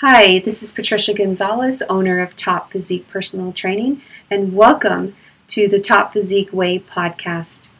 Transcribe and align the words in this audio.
Hi, 0.00 0.40
this 0.40 0.62
is 0.62 0.72
Patricia 0.72 1.14
Gonzalez, 1.14 1.82
owner 1.88 2.20
of 2.20 2.36
Top 2.36 2.70
Physique 2.70 3.08
Personal 3.08 3.50
Training, 3.50 4.02
and 4.30 4.52
welcome 4.52 5.14
to 5.46 5.68
the 5.68 5.78
Top 5.78 6.12
Physique 6.12 6.52
Way 6.52 6.80
podcast. 6.80 7.70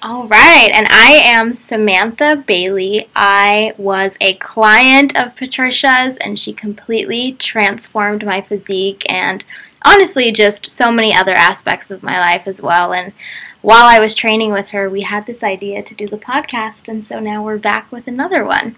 All 0.00 0.26
right, 0.28 0.70
and 0.72 0.86
I 0.88 1.20
am 1.22 1.56
Samantha 1.56 2.42
Bailey. 2.46 3.06
I 3.14 3.74
was 3.76 4.16
a 4.22 4.36
client 4.36 5.14
of 5.14 5.36
Patricia's, 5.36 6.16
and 6.16 6.40
she 6.40 6.54
completely 6.54 7.32
transformed 7.32 8.24
my 8.24 8.40
physique 8.40 9.04
and 9.12 9.44
honestly 9.84 10.32
just 10.32 10.70
so 10.70 10.90
many 10.90 11.14
other 11.14 11.32
aspects 11.32 11.90
of 11.90 12.02
my 12.02 12.18
life 12.18 12.46
as 12.46 12.60
well. 12.60 12.92
And 12.92 13.12
while 13.62 13.84
I 13.84 13.98
was 13.98 14.14
training 14.14 14.52
with 14.52 14.68
her, 14.68 14.88
we 14.88 15.02
had 15.02 15.26
this 15.26 15.42
idea 15.42 15.82
to 15.82 15.94
do 15.94 16.06
the 16.06 16.18
podcast, 16.18 16.88
and 16.88 17.02
so 17.02 17.18
now 17.18 17.42
we're 17.42 17.58
back 17.58 17.90
with 17.90 18.06
another 18.06 18.44
one. 18.44 18.76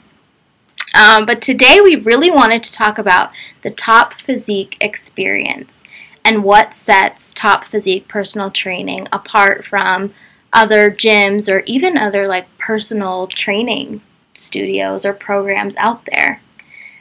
Um, 0.94 1.26
but 1.26 1.42
today 1.42 1.80
we 1.82 1.96
really 1.96 2.30
wanted 2.30 2.62
to 2.62 2.72
talk 2.72 2.98
about 2.98 3.30
the 3.62 3.70
top 3.70 4.14
physique 4.14 4.76
experience 4.80 5.82
and 6.24 6.42
what 6.42 6.74
sets 6.74 7.32
top 7.32 7.64
physique 7.64 8.08
personal 8.08 8.50
training 8.50 9.06
apart 9.12 9.64
from 9.64 10.12
other 10.52 10.90
gyms 10.90 11.52
or 11.52 11.62
even 11.66 11.98
other 11.98 12.26
like 12.26 12.46
personal 12.58 13.26
training 13.26 14.00
studios 14.34 15.04
or 15.04 15.12
programs 15.12 15.76
out 15.76 16.04
there. 16.06 16.40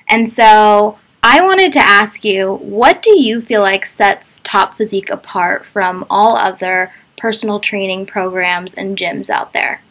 And 0.10 0.30
so 0.30 1.00
I 1.30 1.41
wanted 1.41 1.73
to 1.73 1.80
ask 1.80 2.23
you, 2.23 2.54
what 2.54 3.02
do 3.02 3.20
you 3.20 3.41
feel 3.41 3.59
like 3.59 3.85
sets 3.85 4.40
Top 4.45 4.77
Physique 4.77 5.09
apart 5.09 5.66
from 5.66 6.05
all 6.09 6.38
other 6.38 6.94
personal 7.18 7.59
training 7.59 8.05
programs 8.05 8.73
and 8.73 8.98
gyms 8.98 9.30
out 9.30 9.52
there? 9.52 9.82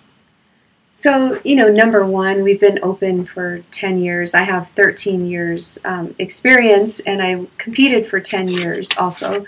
So, 0.89 1.39
you 1.45 1.55
know, 1.55 1.69
number 1.69 2.07
one, 2.07 2.43
we've 2.43 2.59
been 2.59 2.79
open 2.83 3.27
for 3.27 3.59
10 3.71 3.99
years. 3.99 4.33
I 4.33 4.45
have 4.45 4.71
13 4.71 5.27
years 5.27 5.79
um, 5.85 6.15
experience 6.19 7.01
and 7.01 7.23
I 7.23 7.47
competed 7.59 8.07
for 8.07 8.19
10 8.19 8.49
years 8.49 8.91
also. 8.97 9.45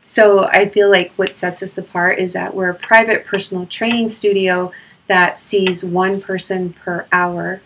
So, 0.00 0.48
I 0.48 0.68
feel 0.68 0.90
like 0.90 1.12
what 1.12 1.36
sets 1.36 1.62
us 1.62 1.78
apart 1.78 2.18
is 2.18 2.32
that 2.32 2.52
we're 2.52 2.70
a 2.70 2.74
private 2.74 3.24
personal 3.24 3.64
training 3.64 4.08
studio 4.08 4.72
that 5.06 5.38
sees 5.38 5.84
one 5.84 6.20
person 6.20 6.72
per 6.72 7.06
hour. 7.12 7.60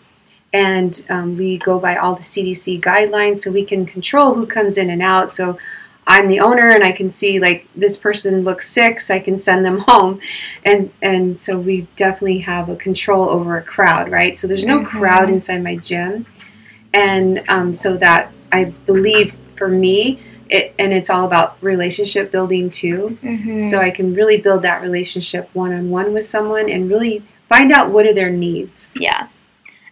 And 0.53 1.03
um, 1.09 1.35
we 1.35 1.57
go 1.57 1.79
by 1.79 1.95
all 1.95 2.13
the 2.15 2.21
CDC 2.21 2.79
guidelines 2.79 3.39
so 3.39 3.51
we 3.51 3.65
can 3.65 3.85
control 3.85 4.35
who 4.35 4.45
comes 4.45 4.77
in 4.77 4.89
and 4.89 5.01
out. 5.01 5.31
So, 5.31 5.57
I'm 6.05 6.27
the 6.27 6.39
owner 6.39 6.67
and 6.69 6.83
I 6.83 6.91
can 6.91 7.09
see 7.09 7.39
like 7.39 7.67
this 7.75 7.97
person 7.97 8.43
looks 8.43 8.67
sick, 8.69 8.99
so 8.99 9.15
I 9.15 9.19
can 9.19 9.37
send 9.37 9.65
them 9.65 9.79
home, 9.87 10.19
and 10.65 10.91
and 11.01 11.39
so 11.39 11.57
we 11.57 11.87
definitely 11.95 12.39
have 12.39 12.69
a 12.69 12.75
control 12.75 13.29
over 13.29 13.57
a 13.57 13.63
crowd, 13.63 14.11
right? 14.11 14.37
So 14.37 14.47
there's 14.47 14.65
no 14.65 14.79
mm-hmm. 14.79 14.97
crowd 14.97 15.29
inside 15.29 15.63
my 15.63 15.77
gym, 15.77 16.25
and 16.93 17.43
um, 17.47 17.73
so 17.73 17.97
that 17.97 18.31
I 18.51 18.65
believe 18.65 19.35
for 19.55 19.67
me. 19.67 20.19
It, 20.49 20.75
and 20.77 20.93
it's 20.93 21.09
all 21.09 21.25
about 21.25 21.57
relationship 21.61 22.29
building 22.29 22.69
too. 22.69 23.17
Mm-hmm. 23.23 23.57
So 23.57 23.79
I 23.79 23.89
can 23.89 24.13
really 24.13 24.37
build 24.37 24.61
that 24.63 24.83
relationship 24.83 25.49
one 25.53 25.73
on 25.73 25.89
one 25.89 26.13
with 26.13 26.25
someone 26.25 26.69
and 26.69 26.91
really 26.91 27.23
find 27.49 27.71
out 27.71 27.89
what 27.89 28.05
are 28.05 28.13
their 28.13 28.29
needs. 28.29 28.91
Yeah. 28.93 29.29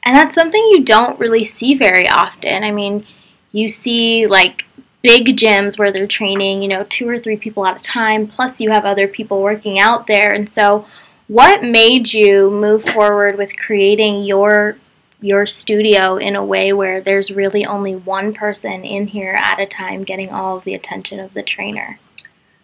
And 0.03 0.15
that's 0.15 0.35
something 0.35 0.61
you 0.71 0.83
don't 0.83 1.19
really 1.19 1.45
see 1.45 1.75
very 1.75 2.07
often. 2.07 2.63
I 2.63 2.71
mean, 2.71 3.05
you 3.51 3.67
see 3.67 4.25
like 4.27 4.65
big 5.01 5.37
gyms 5.37 5.77
where 5.77 5.91
they're 5.91 6.07
training, 6.07 6.61
you 6.61 6.67
know, 6.67 6.85
two 6.89 7.07
or 7.07 7.17
three 7.17 7.37
people 7.37 7.65
at 7.65 7.79
a 7.79 7.83
time, 7.83 8.27
plus 8.27 8.59
you 8.59 8.71
have 8.71 8.85
other 8.85 9.07
people 9.07 9.41
working 9.41 9.79
out 9.79 10.07
there. 10.07 10.31
And 10.31 10.49
so, 10.49 10.85
what 11.27 11.63
made 11.63 12.13
you 12.13 12.51
move 12.51 12.83
forward 12.83 13.37
with 13.37 13.57
creating 13.57 14.23
your 14.23 14.77
your 15.21 15.45
studio 15.45 16.17
in 16.17 16.35
a 16.35 16.43
way 16.43 16.73
where 16.73 16.99
there's 16.99 17.29
really 17.29 17.63
only 17.63 17.95
one 17.95 18.33
person 18.33 18.83
in 18.83 19.05
here 19.07 19.37
at 19.39 19.59
a 19.59 19.67
time 19.67 20.03
getting 20.03 20.29
all 20.29 20.57
of 20.57 20.63
the 20.63 20.73
attention 20.73 21.19
of 21.19 21.33
the 21.33 21.43
trainer? 21.43 21.99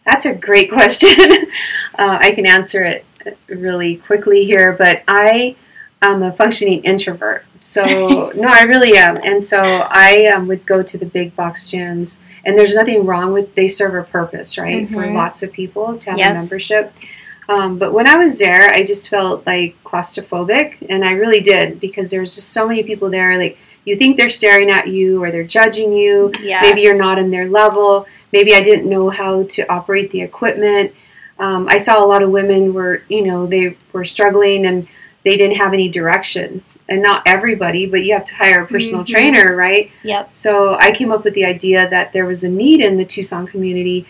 That's 0.05 0.25
a 0.25 0.33
great 0.33 0.71
question. 0.71 1.09
uh, 1.99 2.17
I 2.19 2.31
can 2.31 2.47
answer 2.47 2.83
it 2.83 3.05
really 3.47 3.97
quickly 3.97 4.45
here, 4.45 4.73
but 4.73 5.03
I 5.07 5.55
am 6.01 6.23
a 6.23 6.31
functioning 6.31 6.83
introvert. 6.83 7.45
So, 7.59 7.85
no, 8.35 8.47
I 8.47 8.63
really 8.63 8.97
am. 8.97 9.17
And 9.17 9.43
so 9.43 9.59
I 9.89 10.27
um, 10.27 10.47
would 10.47 10.65
go 10.65 10.83
to 10.83 10.97
the 10.97 11.05
big 11.05 11.35
box 11.35 11.65
gyms 11.71 12.19
and 12.47 12.57
there's 12.57 12.75
nothing 12.75 13.05
wrong 13.05 13.33
with 13.33 13.55
they 13.55 13.67
serve 13.67 13.93
a 13.93 14.03
purpose, 14.03 14.57
right, 14.57 14.85
mm-hmm. 14.85 14.93
for 14.93 15.11
lots 15.11 15.43
of 15.43 15.51
people 15.51 15.97
to 15.97 16.11
have 16.11 16.19
yep. 16.19 16.31
a 16.31 16.33
membership. 16.35 16.93
Um, 17.49 17.77
but 17.77 17.91
when 17.93 18.07
I 18.07 18.15
was 18.15 18.39
there, 18.39 18.71
I 18.71 18.83
just 18.83 19.09
felt 19.09 19.45
like 19.45 19.81
claustrophobic, 19.83 20.85
and 20.89 21.03
I 21.03 21.11
really 21.11 21.41
did 21.41 21.79
because 21.79 22.09
there 22.09 22.21
was 22.21 22.35
just 22.35 22.49
so 22.49 22.65
many 22.65 22.83
people 22.83 23.09
there. 23.09 23.37
Like 23.37 23.57
you 23.83 23.95
think 23.95 24.15
they're 24.15 24.29
staring 24.29 24.69
at 24.69 24.87
you 24.87 25.21
or 25.21 25.31
they're 25.31 25.43
judging 25.43 25.91
you. 25.91 26.31
Yes. 26.41 26.63
Maybe 26.63 26.81
you're 26.81 26.97
not 26.97 27.17
in 27.17 27.31
their 27.31 27.49
level. 27.49 28.05
Maybe 28.31 28.53
I 28.55 28.61
didn't 28.61 28.89
know 28.89 29.09
how 29.09 29.43
to 29.43 29.71
operate 29.71 30.11
the 30.11 30.21
equipment. 30.21 30.93
Um, 31.39 31.67
I 31.69 31.77
saw 31.77 32.03
a 32.03 32.07
lot 32.07 32.23
of 32.23 32.31
women 32.31 32.73
were, 32.73 33.03
you 33.07 33.21
know, 33.21 33.45
they 33.45 33.77
were 33.93 34.03
struggling 34.03 34.65
and 34.65 34.87
they 35.27 35.35
didn't 35.35 35.57
have 35.57 35.73
any 35.73 35.89
direction 35.89 36.63
and 36.87 37.03
not 37.03 37.21
everybody, 37.25 37.85
but 37.85 38.03
you 38.03 38.13
have 38.13 38.23
to 38.23 38.35
hire 38.35 38.63
a 38.63 38.67
personal 38.67 39.03
mm-hmm. 39.03 39.13
trainer, 39.13 39.55
right? 39.55 39.91
Yep. 40.03 40.31
So 40.31 40.77
I 40.79 40.91
came 40.91 41.11
up 41.11 41.25
with 41.25 41.33
the 41.33 41.43
idea 41.43 41.89
that 41.89 42.13
there 42.13 42.25
was 42.25 42.45
a 42.45 42.49
need 42.49 42.79
in 42.79 42.95
the 42.95 43.03
Tucson 43.03 43.45
community 43.45 44.05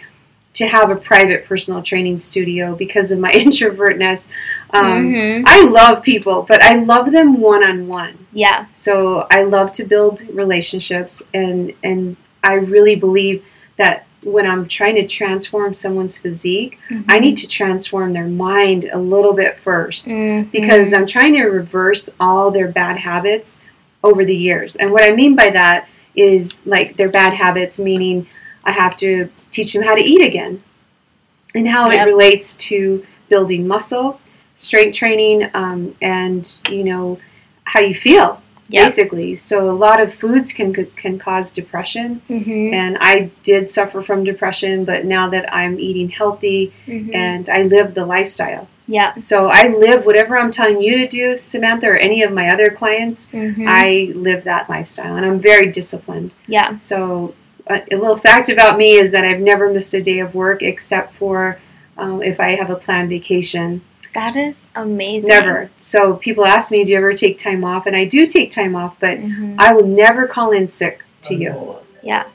to 0.53 0.67
have 0.67 0.91
a 0.91 0.95
private 0.95 1.45
personal 1.45 1.81
training 1.81 2.19
studio 2.19 2.75
because 2.75 3.11
of 3.11 3.17
my 3.17 3.31
introvertness. 3.44 4.29
Um, 4.72 5.11
mm-hmm. 5.11 5.44
I 5.47 5.61
love 5.63 6.03
people, 6.03 6.44
but 6.44 6.61
I 6.63 6.75
love 6.75 7.11
them 7.11 7.41
one 7.41 7.67
on 7.67 7.88
one. 7.88 8.28
Yeah. 8.31 8.67
So 8.72 9.25
I 9.31 9.41
love 9.41 9.72
to 9.73 9.84
build 9.84 10.22
relationships, 10.29 11.23
and 11.34 11.73
and 11.84 12.16
I 12.44 12.53
really 12.53 12.95
believe 12.95 13.44
that 13.78 14.06
when 14.27 14.45
I'm 14.45 14.67
trying 14.67 14.95
to 14.95 15.05
transform 15.05 15.73
someone's 15.73 16.17
physique, 16.17 16.77
mm-hmm. 16.89 17.09
I 17.09 17.19
need 17.19 17.38
to 17.38 17.47
transform 17.47 18.11
their 18.11 18.27
mind 18.27 18.89
a 18.91 18.99
little 18.99 19.33
bit 19.33 19.57
1st 19.63 20.07
mm-hmm. 20.07 20.49
because 20.49 20.93
I'm 20.93 21.05
trying 21.05 21.33
to 21.33 21.45
reverse 21.45 22.09
all 22.19 22.51
their 22.51 22.67
bad 22.67 22.97
habits 22.97 23.59
over 24.03 24.25
the 24.25 24.35
years. 24.35 24.75
And 24.75 24.91
what 24.91 25.09
I 25.09 25.16
mean 25.16 25.35
by 25.35 25.49
that 25.51 25.87
is 26.16 26.61
like 26.66 26.97
their 26.97 27.09
bad 27.09 27.33
habits, 27.33 27.79
meaning 27.79 28.27
I 28.63 28.71
have 28.71 28.95
to 28.97 29.29
teach 29.49 29.71
them 29.71 29.83
how 29.83 29.95
to 29.95 30.01
eat 30.01 30.21
again 30.21 30.61
and 31.55 31.67
how 31.67 31.89
yep. 31.89 32.05
it 32.05 32.09
relates 32.09 32.53
to 32.55 33.05
building 33.29 33.67
muscle, 33.67 34.19
strength 34.55 34.97
training, 34.97 35.49
um, 35.53 35.95
and 36.01 36.59
you 36.69 36.83
know 36.83 37.19
how 37.63 37.79
you 37.79 37.93
feel 37.93 38.41
yep. 38.69 38.85
basically. 38.85 39.35
So 39.35 39.69
a 39.69 39.73
lot 39.73 40.01
of 40.01 40.13
foods 40.13 40.53
can 40.53 40.73
can 40.73 41.19
cause 41.19 41.51
depression, 41.51 42.22
mm-hmm. 42.29 42.73
and 42.73 42.97
I 43.00 43.31
did 43.44 43.69
suffer 43.69 44.01
from 44.01 44.23
depression, 44.23 44.85
but 44.85 45.05
now 45.05 45.29
that 45.29 45.53
I'm 45.53 45.79
eating 45.79 46.09
healthy 46.09 46.73
mm-hmm. 46.85 47.13
and 47.13 47.50
I 47.50 47.63
live 47.63 47.94
the 47.94 48.05
lifestyle. 48.05 48.67
Yeah. 48.88 49.16
So 49.16 49.50
I 49.51 49.67
live 49.67 50.05
whatever 50.05 50.38
I'm 50.38 50.50
telling 50.50 50.81
you 50.81 50.97
to 51.00 51.07
do, 51.07 51.35
Samantha, 51.35 51.88
or 51.88 51.95
any 51.95 52.23
of 52.23 52.31
my 52.31 52.50
other 52.50 52.69
clients. 52.69 53.28
Mm-hmm. 53.28 53.66
I 53.67 54.13
live 54.16 54.45
that 54.45 54.69
lifestyle, 54.69 55.16
and 55.17 55.25
I'm 55.25 55.39
very 55.39 55.67
disciplined. 55.67 56.34
Yeah. 56.47 56.75
So 56.75 57.35
a, 57.67 57.84
a, 57.91 57.97
little 57.97 58.16
fact 58.16 58.49
about 58.49 58.78
me 58.78 58.94
is 58.94 59.11
that 59.11 59.25
I've 59.25 59.41
never 59.41 59.72
missed 59.72 59.94
a 59.94 60.01
day 60.01 60.19
of 60.19 60.34
work 60.34 60.63
except 60.63 61.13
for 61.16 61.59
um, 61.97 62.23
if 62.23 62.39
I 62.39 62.55
have 62.55 62.69
a 62.69 62.75
planned 62.75 63.09
vacation. 63.09 63.81
That 64.17 64.35
is 64.35 64.55
amazing. 64.73 65.29
Never. 65.29 65.69
So 65.79 66.16
people 66.16 66.44
ask 66.44 66.72
me, 66.72 66.83
"Do 66.83 66.91
you 66.91 66.97
ever 66.97 67.13
take 67.13 67.38
time 67.38 67.63
off?" 67.63 67.85
And 67.85 67.95
I 67.95 68.03
do 68.03 68.25
take 68.25 68.50
time 68.50 68.75
off, 68.75 69.00
but 69.00 69.19
mm-hmm. 69.19 69.57
I 69.59 69.72
will 69.73 69.85
never 69.85 70.25
call 70.25 70.51
in 70.51 70.67
sick 70.67 71.03
to 71.22 71.35
you. 71.35 71.75
Yeah. 72.01 72.25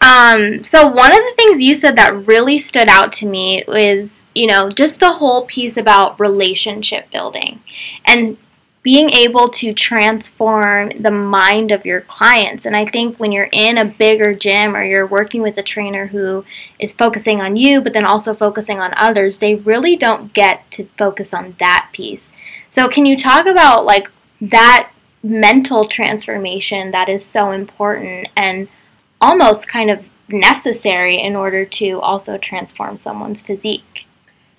Um, 0.00 0.64
so 0.64 0.86
one 0.86 1.12
of 1.12 1.18
the 1.18 1.32
things 1.36 1.60
you 1.60 1.74
said 1.74 1.96
that 1.96 2.26
really 2.26 2.58
stood 2.58 2.88
out 2.88 3.12
to 3.14 3.26
me 3.26 3.64
is, 3.68 4.22
you 4.34 4.46
know, 4.46 4.70
just 4.70 4.98
the 4.98 5.12
whole 5.12 5.44
piece 5.44 5.76
about 5.76 6.18
relationship 6.18 7.10
building. 7.10 7.62
And 8.06 8.38
being 8.84 9.08
able 9.10 9.48
to 9.48 9.72
transform 9.72 10.90
the 11.00 11.10
mind 11.10 11.72
of 11.72 11.86
your 11.86 12.02
clients. 12.02 12.66
And 12.66 12.76
I 12.76 12.84
think 12.84 13.18
when 13.18 13.32
you're 13.32 13.48
in 13.50 13.78
a 13.78 13.84
bigger 13.86 14.34
gym 14.34 14.76
or 14.76 14.84
you're 14.84 15.06
working 15.06 15.40
with 15.40 15.56
a 15.56 15.62
trainer 15.62 16.06
who 16.06 16.44
is 16.78 16.92
focusing 16.92 17.40
on 17.40 17.56
you, 17.56 17.80
but 17.80 17.94
then 17.94 18.04
also 18.04 18.34
focusing 18.34 18.80
on 18.80 18.92
others, 18.98 19.38
they 19.38 19.54
really 19.54 19.96
don't 19.96 20.34
get 20.34 20.70
to 20.72 20.86
focus 20.98 21.32
on 21.32 21.56
that 21.58 21.88
piece. 21.94 22.30
So, 22.68 22.86
can 22.86 23.06
you 23.06 23.16
talk 23.16 23.46
about 23.46 23.86
like 23.86 24.10
that 24.42 24.90
mental 25.22 25.86
transformation 25.86 26.90
that 26.90 27.08
is 27.08 27.24
so 27.24 27.52
important 27.52 28.28
and 28.36 28.68
almost 29.18 29.66
kind 29.66 29.90
of 29.90 30.04
necessary 30.28 31.16
in 31.16 31.34
order 31.34 31.64
to 31.64 32.00
also 32.00 32.36
transform 32.36 32.98
someone's 32.98 33.40
physique? 33.40 34.04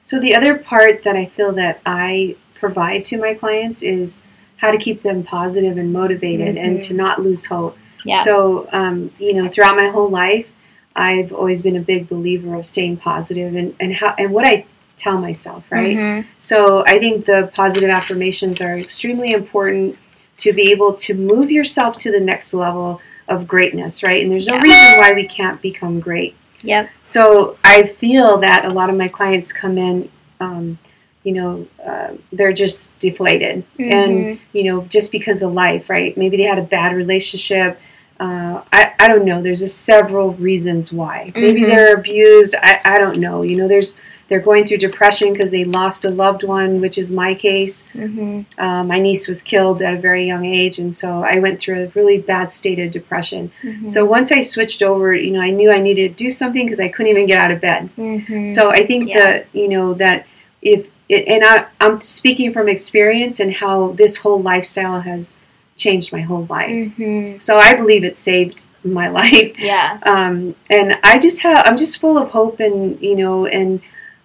So, 0.02 0.20
the 0.20 0.34
other 0.34 0.58
part 0.58 1.04
that 1.04 1.16
I 1.16 1.26
feel 1.26 1.52
that 1.54 1.80
I 1.86 2.38
provide 2.66 3.06
to 3.06 3.18
my 3.20 3.34
clients 3.36 3.84
is 3.84 4.24
how 4.58 4.72
to 4.72 4.78
keep 4.78 5.04
them 5.04 5.24
positive 5.24 5.78
and 5.78 5.94
motivated 5.94 6.56
mm-hmm. 6.56 6.66
and 6.66 6.82
to 6.82 6.94
not 6.96 7.22
lose 7.22 7.46
hope. 7.46 7.78
Yeah. 8.04 8.24
So, 8.24 8.68
um, 8.72 9.12
you 9.20 9.34
know, 9.34 9.48
throughout 9.48 9.76
my 9.76 9.90
whole 9.90 10.10
life, 10.10 10.50
I've 10.96 11.32
always 11.32 11.62
been 11.62 11.76
a 11.76 11.86
big 11.94 12.10
believer 12.10 12.56
of 12.56 12.66
staying 12.66 12.98
positive 12.98 13.54
and, 13.56 13.76
and 13.80 13.94
how 13.94 14.16
and 14.18 14.32
what 14.32 14.48
I 14.48 14.66
tell 14.96 15.18
myself, 15.20 15.64
right? 15.70 15.96
Mhm. 15.98 16.26
So 16.38 16.84
I 16.88 16.98
think 17.00 17.26
the 17.26 17.52
positive 17.54 17.90
affirmations 17.90 18.62
are 18.62 18.76
extremely 18.78 19.32
important 19.32 19.98
to 20.38 20.54
be 20.54 20.72
able 20.72 20.94
to 21.06 21.14
move 21.14 21.52
yourself 21.52 21.98
to 22.00 22.12
the 22.12 22.20
next 22.20 22.54
level 22.54 23.02
of 23.28 23.48
greatness, 23.48 24.02
right? 24.04 24.22
And 24.24 24.32
there's 24.32 24.48
no 24.48 24.56
Yeah. 24.56 24.62
reason 24.62 25.00
why 25.00 25.12
we 25.14 25.26
can't 25.26 25.62
become 25.62 26.00
great. 26.00 26.34
Yep. 26.64 26.90
So 27.02 27.58
I 27.64 27.84
feel 27.84 28.38
that 28.38 28.66
a 28.66 28.70
lot 28.70 28.90
of 28.90 28.98
my 28.98 29.10
clients 29.18 29.52
come 29.52 29.78
in, 29.78 30.10
um, 30.40 30.80
you 31.26 31.34
know, 31.34 31.68
uh, 31.86 32.10
they're 32.32 32.54
just 32.54 32.98
deflated, 33.00 33.64
and 33.80 34.12
Mhm. 34.14 34.40
you 34.54 34.64
know, 34.64 34.86
just 34.96 35.12
because 35.12 35.42
of 35.42 35.52
life, 35.54 35.90
right? 35.90 36.16
Maybe 36.16 36.38
they 36.38 36.44
had 36.44 36.60
a 36.60 36.68
bad 36.78 36.94
relationship. 36.96 37.78
Uh, 38.20 38.62
I, 38.72 38.94
I 39.00 39.08
don't 39.10 39.26
know. 39.26 39.42
There's 39.42 39.62
a 39.64 39.68
several 39.68 40.32
reasons 40.34 40.94
why. 40.94 41.34
Maybe 41.36 41.62
Mhm. 41.64 41.68
they're 41.68 41.94
abused. 41.96 42.56
I, 42.62 42.80
I 42.86 42.98
don't 43.00 43.18
know. 43.18 43.44
You 43.44 43.58
know, 43.58 43.68
there's 43.68 43.96
they're 44.28 44.40
going 44.40 44.66
through 44.66 44.78
depression 44.78 45.32
because 45.34 45.52
they 45.52 45.66
lost 45.66 46.04
a 46.04 46.10
loved 46.10 46.44
one, 46.44 46.82
which 46.82 46.98
is 46.98 47.12
my 47.12 47.36
case. 47.36 47.86
Mhm. 47.94 48.46
Uh, 48.58 48.84
my 48.84 48.98
niece 48.98 49.28
was 49.28 49.40
killed 49.44 49.84
at 49.84 49.94
a 49.94 49.98
very 49.98 50.26
young 50.26 50.46
age, 50.46 50.80
and 50.80 50.96
so 50.96 51.24
I 51.24 51.38
went 51.38 51.60
through 51.60 51.84
a 51.84 51.88
really 51.94 52.18
bad 52.18 52.52
state 52.52 52.80
of 52.80 52.90
depression. 52.90 53.52
Mhm. 53.64 53.88
So 53.88 54.04
once 54.06 54.32
I 54.32 54.42
switched 54.42 54.82
over, 54.82 55.14
you 55.14 55.30
know, 55.32 55.42
I 55.42 55.52
knew 55.52 55.70
I 55.72 55.78
needed 55.80 56.18
to 56.18 56.24
do 56.24 56.30
something 56.32 56.66
because 56.66 56.80
I 56.80 56.88
couldn't 56.88 57.12
even 57.12 57.28
get 57.28 57.38
out 57.40 57.52
of 57.52 57.62
bed. 57.62 57.90
Mhm. 57.98 58.48
So 58.48 58.70
I 58.72 58.84
think 58.86 59.10
Yeah. 59.10 59.20
that 59.24 59.46
you 59.54 59.68
know 59.68 59.94
that 59.96 60.26
if 60.64 60.88
it, 61.10 61.28
and 61.28 61.44
I, 61.44 61.66
I'm 61.80 62.02
speaking 62.02 62.52
from 62.54 62.68
experience 62.68 63.40
and 63.40 63.54
how 63.54 63.92
this 63.94 64.18
whole 64.18 64.42
lifestyle 64.42 65.02
has 65.02 65.36
changed 65.76 66.12
my 66.14 66.22
whole 66.22 66.46
life. 66.50 66.70
Mhm. 66.98 67.42
So 67.44 67.58
I 67.58 67.76
believe 67.76 68.04
it 68.04 68.16
saved 68.16 68.66
my 68.84 69.08
life. 69.22 69.60
Yeah. 69.60 70.00
Um, 70.04 70.56
and 70.70 70.98
I 71.04 71.20
just 71.20 71.42
have 71.44 71.64
I'm 71.68 71.78
just 71.78 72.00
full 72.00 72.18
of 72.18 72.30
hope 72.32 72.60
and 72.60 73.00
you 73.02 73.16
know 73.16 73.46
and 73.46 73.82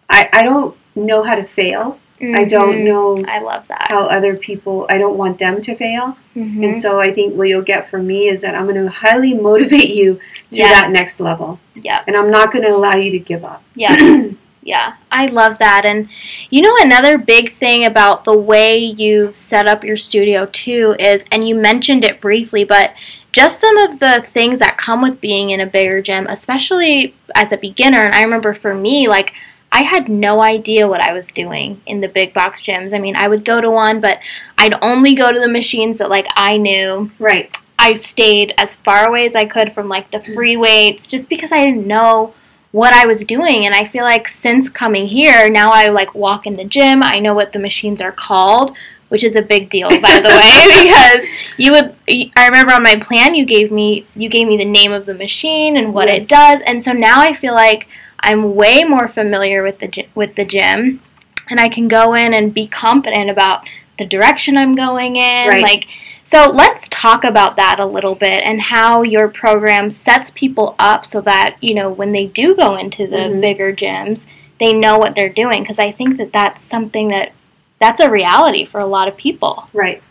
I, 0.08 0.28
I 0.32 0.42
don't 0.42 0.76
know 0.94 1.22
how 1.22 1.34
to 1.34 1.44
fail. 1.44 1.98
I 2.22 2.44
don't 2.44 2.74
Mhm. 2.76 2.84
know 2.84 3.24
I 3.26 3.38
love 3.40 3.66
that. 3.68 3.86
how 3.88 4.04
other 4.04 4.36
people 4.36 4.86
I 4.90 4.98
don't 4.98 5.16
want 5.16 5.38
them 5.38 5.60
to 5.62 5.74
fail. 5.74 6.16
Mhm. 6.36 6.64
And 6.64 6.76
so 6.76 7.00
I 7.00 7.10
think 7.12 7.34
what 7.34 7.48
you'll 7.48 7.62
get 7.62 7.88
from 7.88 8.06
me 8.06 8.28
is 8.28 8.42
that 8.42 8.54
I'm 8.54 8.64
going 8.66 8.82
to 8.84 8.90
highly 8.90 9.32
motivate 9.34 9.88
you 9.90 10.20
to 10.52 10.58
Yes. 10.58 10.80
that 10.80 10.90
next 10.90 11.18
level. 11.20 11.58
Yep. 11.74 12.00
And 12.06 12.16
I'm 12.16 12.30
not 12.30 12.52
going 12.52 12.64
to 12.64 12.70
allow 12.74 12.94
you 12.94 13.10
to 13.10 13.18
give 13.18 13.42
up. 13.44 13.62
Yeah. 13.74 13.96
yeah. 14.62 14.96
I 15.10 15.26
love 15.26 15.58
that. 15.58 15.84
And 15.84 16.08
you 16.50 16.62
know, 16.62 16.74
another 16.80 17.18
big 17.18 17.56
thing 17.58 17.84
about 17.84 18.24
the 18.24 18.36
way 18.36 18.78
you've 18.78 19.36
set 19.36 19.66
up 19.66 19.84
your 19.84 19.96
studio 19.96 20.46
too 20.46 20.96
is, 20.98 21.24
and 21.32 21.46
you 21.46 21.54
mentioned 21.54 22.04
it 22.04 22.20
briefly, 22.20 22.64
but 22.64 22.94
just 23.32 23.60
some 23.60 23.76
of 23.78 24.00
the 24.00 24.26
things 24.32 24.58
that 24.58 24.76
come 24.76 25.02
with 25.02 25.20
being 25.20 25.50
in 25.50 25.60
a 25.60 25.66
bigger 25.66 26.02
gym, 26.02 26.26
especially 26.28 27.14
as 27.34 27.52
a 27.52 27.56
beginner. 27.56 28.00
And 28.00 28.14
I 28.14 28.22
remember 28.22 28.54
for 28.54 28.74
me, 28.74 29.08
like, 29.08 29.34
I 29.72 29.82
had 29.82 30.08
no 30.08 30.42
idea 30.42 30.88
what 30.88 31.00
I 31.00 31.12
was 31.12 31.30
doing 31.30 31.80
in 31.86 32.00
the 32.00 32.08
big 32.08 32.34
box 32.34 32.62
gyms. 32.62 32.92
I 32.92 32.98
mean, 32.98 33.14
I 33.16 33.28
would 33.28 33.44
go 33.44 33.60
to 33.60 33.70
one, 33.70 34.00
but 34.00 34.18
I'd 34.58 34.82
only 34.82 35.14
go 35.14 35.32
to 35.32 35.38
the 35.38 35.48
machines 35.48 35.98
that 35.98 36.10
like 36.10 36.26
I 36.34 36.56
knew. 36.56 37.10
Right. 37.20 37.56
I 37.78 37.94
stayed 37.94 38.52
as 38.58 38.74
far 38.74 39.06
away 39.06 39.26
as 39.26 39.34
I 39.34 39.44
could 39.44 39.72
from 39.72 39.88
like 39.88 40.10
the 40.10 40.22
free 40.22 40.56
mm. 40.56 40.60
weights 40.60 41.08
just 41.08 41.30
because 41.30 41.52
I 41.52 41.64
didn't 41.64 41.86
know 41.86 42.34
what 42.72 42.94
I 42.94 43.06
was 43.06 43.24
doing 43.24 43.66
and 43.66 43.74
I 43.74 43.84
feel 43.84 44.04
like 44.04 44.28
since 44.28 44.68
coming 44.68 45.06
here 45.06 45.50
now 45.50 45.70
I 45.72 45.88
like 45.88 46.14
walk 46.14 46.46
in 46.46 46.54
the 46.54 46.64
gym 46.64 47.02
I 47.02 47.18
know 47.18 47.34
what 47.34 47.52
the 47.52 47.58
machines 47.58 48.00
are 48.00 48.12
called 48.12 48.76
which 49.08 49.24
is 49.24 49.34
a 49.34 49.42
big 49.42 49.68
deal 49.70 49.88
by 49.88 50.20
the 50.20 50.28
way 50.28 50.66
because 50.84 51.26
you 51.56 51.72
would 51.72 51.96
I 52.36 52.46
remember 52.46 52.72
on 52.72 52.82
my 52.82 52.96
plan 52.96 53.34
you 53.34 53.44
gave 53.44 53.72
me 53.72 54.06
you 54.14 54.28
gave 54.28 54.46
me 54.46 54.56
the 54.56 54.64
name 54.64 54.92
of 54.92 55.04
the 55.06 55.14
machine 55.14 55.76
and 55.76 55.92
what 55.92 56.06
Yes. 56.08 56.24
it 56.26 56.28
does 56.30 56.60
and 56.66 56.82
so 56.82 56.92
now 56.92 57.20
I 57.20 57.34
feel 57.34 57.54
like 57.54 57.88
I'm 58.20 58.54
way 58.54 58.84
more 58.84 59.08
familiar 59.08 59.62
with 59.62 59.78
the 59.80 60.06
with 60.14 60.36
the 60.36 60.44
gym 60.44 61.00
and 61.48 61.58
I 61.58 61.68
can 61.68 61.88
go 61.88 62.14
in 62.14 62.32
and 62.34 62.54
be 62.54 62.68
confident 62.68 63.30
about 63.30 63.64
the 64.00 64.06
direction 64.06 64.56
I'm 64.56 64.74
going 64.74 65.16
in 65.16 65.48
Right. 65.48 65.62
like 65.62 65.86
so 66.24 66.50
let's 66.50 66.86
talk 66.88 67.24
about 67.24 67.56
that 67.56 67.78
a 67.80 67.86
little 67.86 68.14
bit 68.14 68.42
and 68.44 68.60
how 68.60 69.02
your 69.02 69.28
program 69.28 69.90
sets 69.90 70.30
people 70.30 70.76
up 70.78 71.04
so 71.04 71.20
that, 71.22 71.56
you 71.60 71.74
know, 71.74 71.90
when 71.90 72.12
they 72.12 72.26
do 72.26 72.54
go 72.54 72.76
into 72.76 73.06
the 73.08 73.16
Mhm. 73.16 73.40
bigger 73.40 73.72
gyms, 73.72 74.26
they 74.60 74.72
know 74.72 74.96
what 74.96 75.14
they're 75.16 75.28
doing 75.44 75.62
because 75.62 75.78
I 75.80 75.90
think 75.90 76.18
that 76.18 76.32
that's 76.32 76.68
something 76.68 77.08
that 77.08 77.32
that's 77.80 78.00
a 78.00 78.10
reality 78.10 78.64
for 78.64 78.78
a 78.78 78.86
lot 78.86 79.08
of 79.08 79.16
people. 79.16 79.68
Right. 79.72 80.02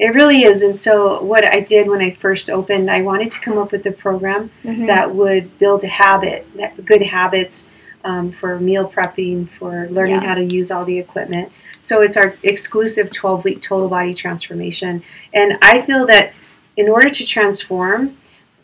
It 0.00 0.12
really 0.14 0.42
is. 0.42 0.62
And 0.62 0.76
so, 0.78 1.22
what 1.22 1.44
I 1.46 1.60
did 1.60 1.86
when 1.88 2.00
I 2.00 2.10
first 2.10 2.50
opened, 2.50 2.90
I 2.90 3.02
wanted 3.02 3.30
to 3.32 3.40
come 3.40 3.56
up 3.58 3.70
with 3.70 3.86
a 3.86 3.92
program 3.92 4.50
Mm-hmm. 4.64 4.86
that 4.86 5.14
would 5.14 5.56
build 5.58 5.84
a 5.84 5.88
habit, 5.88 6.46
that 6.56 6.84
good 6.84 7.02
habits 7.02 7.66
um, 8.04 8.32
for 8.32 8.58
meal 8.58 8.86
prepping, 8.94 9.48
for 9.48 9.86
learning 9.90 10.20
Yeah. 10.20 10.26
how 10.28 10.34
to 10.34 10.44
use 10.44 10.70
all 10.70 10.84
the 10.84 10.98
equipment. 10.98 11.50
So, 11.84 12.00
it's 12.00 12.16
our 12.16 12.36
exclusive 12.42 13.10
12 13.10 13.44
week 13.44 13.60
total 13.60 13.88
body 13.88 14.14
transformation. 14.14 15.02
And 15.32 15.58
I 15.60 15.82
feel 15.82 16.06
that 16.06 16.32
in 16.76 16.88
order 16.88 17.10
to 17.10 17.24
transform, 17.26 18.16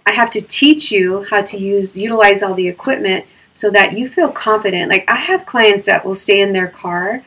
I 0.06 0.12
have 0.12 0.30
to 0.30 0.40
teach 0.40 0.90
you 0.90 1.24
how 1.30 1.42
to 1.42 1.58
use, 1.58 1.96
utilize 1.96 2.42
all 2.42 2.54
the 2.54 2.66
equipment 2.68 3.26
so 3.52 3.68
that 3.70 3.92
you 3.92 4.08
feel 4.08 4.30
confident. 4.30 4.90
Like, 4.90 5.08
I 5.08 5.16
have 5.16 5.44
clients 5.44 5.86
that 5.86 6.04
will 6.04 6.14
stay 6.14 6.40
in 6.40 6.52
their 6.52 6.66
car 6.66 7.22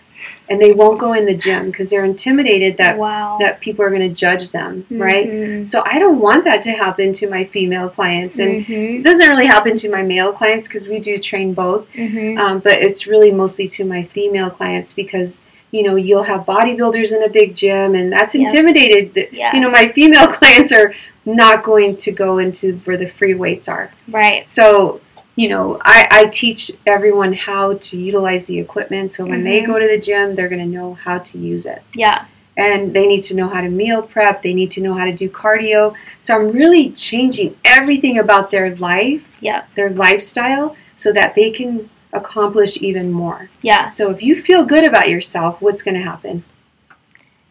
and 0.50 0.62
they 0.62 0.72
won't 0.72 1.00
go 1.00 1.14
in 1.14 1.26
the 1.26 1.36
gym 1.36 1.68
because 1.68 1.90
they're 1.90 2.06
intimidated 2.06 2.78
that 2.78 2.98
wow. 2.98 3.38
that 3.40 3.62
people 3.62 3.84
are 3.86 3.90
going 3.90 4.02
to 4.02 4.10
judge 4.14 4.50
them, 4.50 4.86
right? 4.90 5.30
Mhm. 5.30 5.66
So 5.68 5.84
I 5.86 6.00
don't 6.00 6.20
want 6.20 6.44
that 6.46 6.62
to 6.64 6.72
happen 6.72 7.14
to 7.14 7.30
my 7.30 7.44
female 7.44 7.90
clients, 7.90 8.40
and 8.40 8.66
Mhm. 8.66 9.00
it 9.00 9.04
doesn't 9.04 9.30
really 9.30 9.46
happen 9.48 9.76
to 9.76 9.90
my 9.90 10.02
male 10.02 10.32
clients 10.32 10.68
because 10.68 10.90
we 10.90 11.00
do 11.00 11.18
train 11.18 11.54
both. 11.54 11.86
Mhm. 11.94 12.38
Um, 12.38 12.60
but 12.60 12.82
it's 12.82 13.08
really 13.08 13.32
mostly 13.32 13.68
to 13.68 13.86
my 13.86 14.04
female 14.04 14.50
clients 14.50 14.94
because 14.94 15.42
you 15.74 15.82
know 15.86 15.96
you'll 16.08 16.24
have 16.34 16.42
bodybuilders 16.46 17.10
in 17.16 17.22
a 17.24 17.30
big 17.40 17.50
gym, 17.56 17.90
and 18.00 18.08
that's 18.16 18.34
Yep. 18.36 18.42
intimidated. 18.44 19.14
that- 19.16 19.34
Yeah. 19.34 19.52
You 19.54 19.60
know, 19.62 19.72
my 19.80 19.86
female 19.98 20.28
clients 20.38 20.72
are 20.72 20.94
not 21.26 21.64
going 21.64 21.96
to 22.06 22.12
go 22.12 22.38
into 22.38 22.66
where 22.86 22.98
the 23.04 23.08
free 23.08 23.34
weights 23.44 23.68
are. 23.68 23.86
Right. 24.10 24.46
So, 24.46 25.00
you 25.36 25.48
know, 25.50 25.66
I, 25.84 26.00
I 26.20 26.26
teach 26.26 26.62
everyone 26.86 27.34
how 27.34 27.66
to 27.88 27.98
utilize 27.98 28.44
the 28.48 28.60
equipment. 28.60 29.10
So 29.16 29.26
when 29.26 29.44
they 29.44 29.62
Mhm. 29.62 29.66
go 29.68 29.80
to 29.80 29.88
the 29.88 29.98
gym, 29.98 30.36
they're 30.36 30.50
going 30.56 30.66
to 30.70 30.74
know 30.80 30.90
how 31.06 31.18
to 31.30 31.38
use 31.38 31.66
it 31.66 31.82
Yeah. 31.96 32.26
and 32.56 32.94
they 32.94 33.08
need 33.08 33.24
to 33.30 33.34
know 33.36 33.48
how 33.54 33.62
to 33.62 33.70
meal 33.82 34.02
prep 34.04 34.36
they 34.44 34.54
need 34.54 34.70
to 34.78 34.80
know 34.86 34.94
how 35.00 35.06
to 35.06 35.16
do 35.24 35.28
cardio 35.42 35.82
so 36.20 36.30
i'm 36.38 36.48
really 36.62 36.86
changing 36.92 37.50
everything 37.66 38.16
about 38.26 38.52
their 38.52 38.68
life 38.76 39.24
yeah, 39.48 39.60
their 39.78 39.90
lifestyle 39.90 40.76
so 40.96 41.12
that 41.18 41.34
they 41.34 41.50
can 41.50 41.90
accomplish 42.14 42.78
even 42.78 43.12
more 43.12 43.50
Yeah. 43.62 43.88
so 43.88 44.10
if 44.12 44.22
you 44.24 44.36
feel 44.36 44.64
good 44.66 44.84
about 44.86 45.10
yourself 45.10 45.62
what's 45.62 45.82
going 45.84 45.96
to 45.96 46.02
happen 46.04 46.44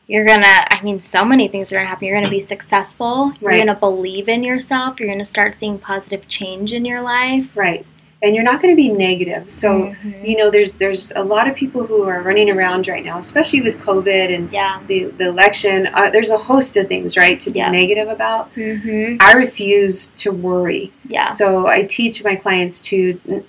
You're 0.08 0.26
gonna, 0.26 0.46
I 0.46 0.80
mean, 0.82 1.00
so 1.00 1.24
many 1.24 1.48
things 1.48 1.70
are 1.72 1.76
gonna 1.76 1.86
happen. 1.88 2.06
You're 2.08 2.16
gonna 2.16 2.28
be 2.28 2.40
successful. 2.40 3.32
You're 3.40 3.50
Right. 3.52 3.58
gonna 3.64 3.78
believe 3.78 4.28
in 4.28 4.42
yourself. 4.44 4.98
You're 5.00 5.08
gonna 5.08 5.24
start 5.24 5.54
seeing 5.54 5.78
positive 5.78 6.28
change 6.28 6.72
in 6.72 6.84
your 6.84 7.00
life. 7.00 7.46
right 7.54 7.86
and 8.22 8.34
you're 8.34 8.44
not 8.44 8.62
going 8.62 8.72
to 8.72 8.76
be 8.76 8.88
negative 8.88 9.50
so 9.50 9.68
Mhm. 9.70 10.28
you 10.28 10.36
know 10.36 10.48
there's 10.50 10.72
there's 10.74 11.12
a 11.16 11.24
lot 11.34 11.48
of 11.48 11.54
people 11.56 11.84
who 11.86 12.02
are 12.04 12.22
running 12.22 12.48
around 12.50 12.86
right 12.88 13.04
now 13.04 13.18
especially 13.18 13.60
with 13.60 13.76
covid 13.80 14.32
and 14.34 14.52
yeah. 14.52 14.78
the, 14.86 15.04
the 15.18 15.26
election 15.28 15.88
uh, 15.92 16.08
there's 16.10 16.30
a 16.30 16.38
host 16.38 16.76
of 16.76 16.86
things 16.88 17.16
right 17.16 17.38
to 17.40 17.50
be 17.50 17.58
Yeah. 17.58 17.70
negative 17.70 18.08
about 18.08 18.54
Mm-hmm. 18.54 19.16
i 19.20 19.32
refuse 19.32 19.96
to 20.22 20.30
worry 20.32 20.92
Yeah. 21.08 21.24
so 21.24 21.66
i 21.66 21.82
teach 21.82 22.22
my 22.24 22.36
clients 22.36 22.80
to 22.90 22.96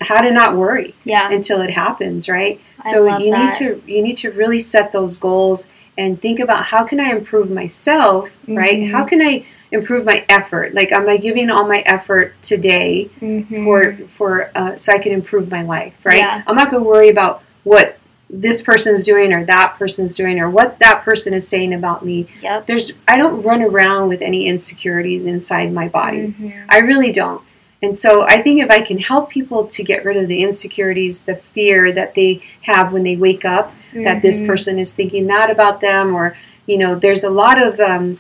how 0.02 0.20
to 0.26 0.32
not 0.32 0.56
worry 0.58 0.90
Yeah. 1.06 1.32
until 1.32 1.62
it 1.62 1.72
happens, 1.84 2.28
right? 2.28 2.60
I 2.86 2.90
So 2.92 2.98
you 3.20 3.32
that. 3.32 3.40
need 3.40 3.54
to 3.62 3.68
you 3.94 4.02
need 4.08 4.18
to 4.24 4.30
really 4.42 4.60
set 4.74 4.92
those 4.92 5.14
goals 5.18 5.70
and 6.02 6.10
think 6.26 6.40
about 6.40 6.62
how 6.74 6.82
can 6.90 7.00
I 7.00 7.10
improve 7.20 7.48
myself, 7.52 8.24
right? 8.48 8.80
Mhm. 8.80 8.92
How 8.96 9.04
can 9.12 9.22
I 9.22 9.34
improve 9.74 10.06
my 10.06 10.24
effort? 10.30 10.74
Like, 10.74 10.92
am 10.92 11.10
I 11.10 11.18
giving 11.18 11.50
all 11.50 11.68
my 11.68 11.82
effort 11.86 12.36
today 12.42 13.10
Mhm. 13.22 13.64
for 13.66 13.80
for 14.08 14.52
uh, 14.56 14.76
so 14.78 14.94
I 14.94 15.00
can 15.00 15.12
improve 15.12 15.50
my 15.52 15.64
life, 15.64 15.94
right? 16.04 16.18
Yeah. 16.20 16.44
I'm 16.48 16.56
not 16.56 16.70
going 16.72 16.84
to 16.84 16.90
worry 16.90 17.10
about 17.10 17.42
what 17.64 17.98
this 18.30 18.62
person's 18.62 19.04
doing 19.06 19.32
or 19.34 19.44
that 19.46 19.76
person's 19.78 20.16
doing 20.16 20.40
or 20.40 20.50
what 20.50 20.80
that 20.80 21.04
person 21.04 21.34
is 21.34 21.48
saying 21.48 21.74
about 21.74 22.04
me. 22.06 22.28
Yep. 22.42 22.66
There's 22.68 22.94
I 23.08 23.18
don't 23.18 23.42
run 23.44 23.62
around 23.62 24.08
with 24.10 24.22
any 24.22 24.46
insecurities 24.48 25.26
inside 25.26 25.72
my 25.74 25.88
body. 25.88 26.34
Mhm. 26.40 26.54
I 26.70 26.80
really 26.80 27.12
don't. 27.12 27.42
And 27.84 27.98
so 27.98 28.26
I 28.28 28.42
think 28.42 28.62
if 28.62 28.72
I 28.72 28.80
can 28.80 28.98
help 28.98 29.30
people 29.30 29.66
to 29.68 29.84
get 29.84 30.06
rid 30.06 30.16
of 30.18 30.28
the 30.30 30.42
insecurities, 30.42 31.24
the 31.24 31.36
fear 31.36 31.92
that 31.92 32.14
they 32.16 32.42
have 32.62 32.94
when 32.94 33.04
they 33.04 33.18
wake 33.18 33.44
up, 33.44 33.74
that 33.94 34.22
this 34.22 34.40
Mhm. 34.40 34.48
person 34.48 34.80
is 34.80 34.94
thinking 34.94 35.28
that 35.28 35.52
about 35.52 35.82
them, 35.82 36.16
or, 36.16 36.36
you 36.66 36.78
know, 36.78 36.96
there's 36.96 37.24
a 37.26 37.30
lot 37.30 37.62
of 37.62 37.80
um, 37.82 38.18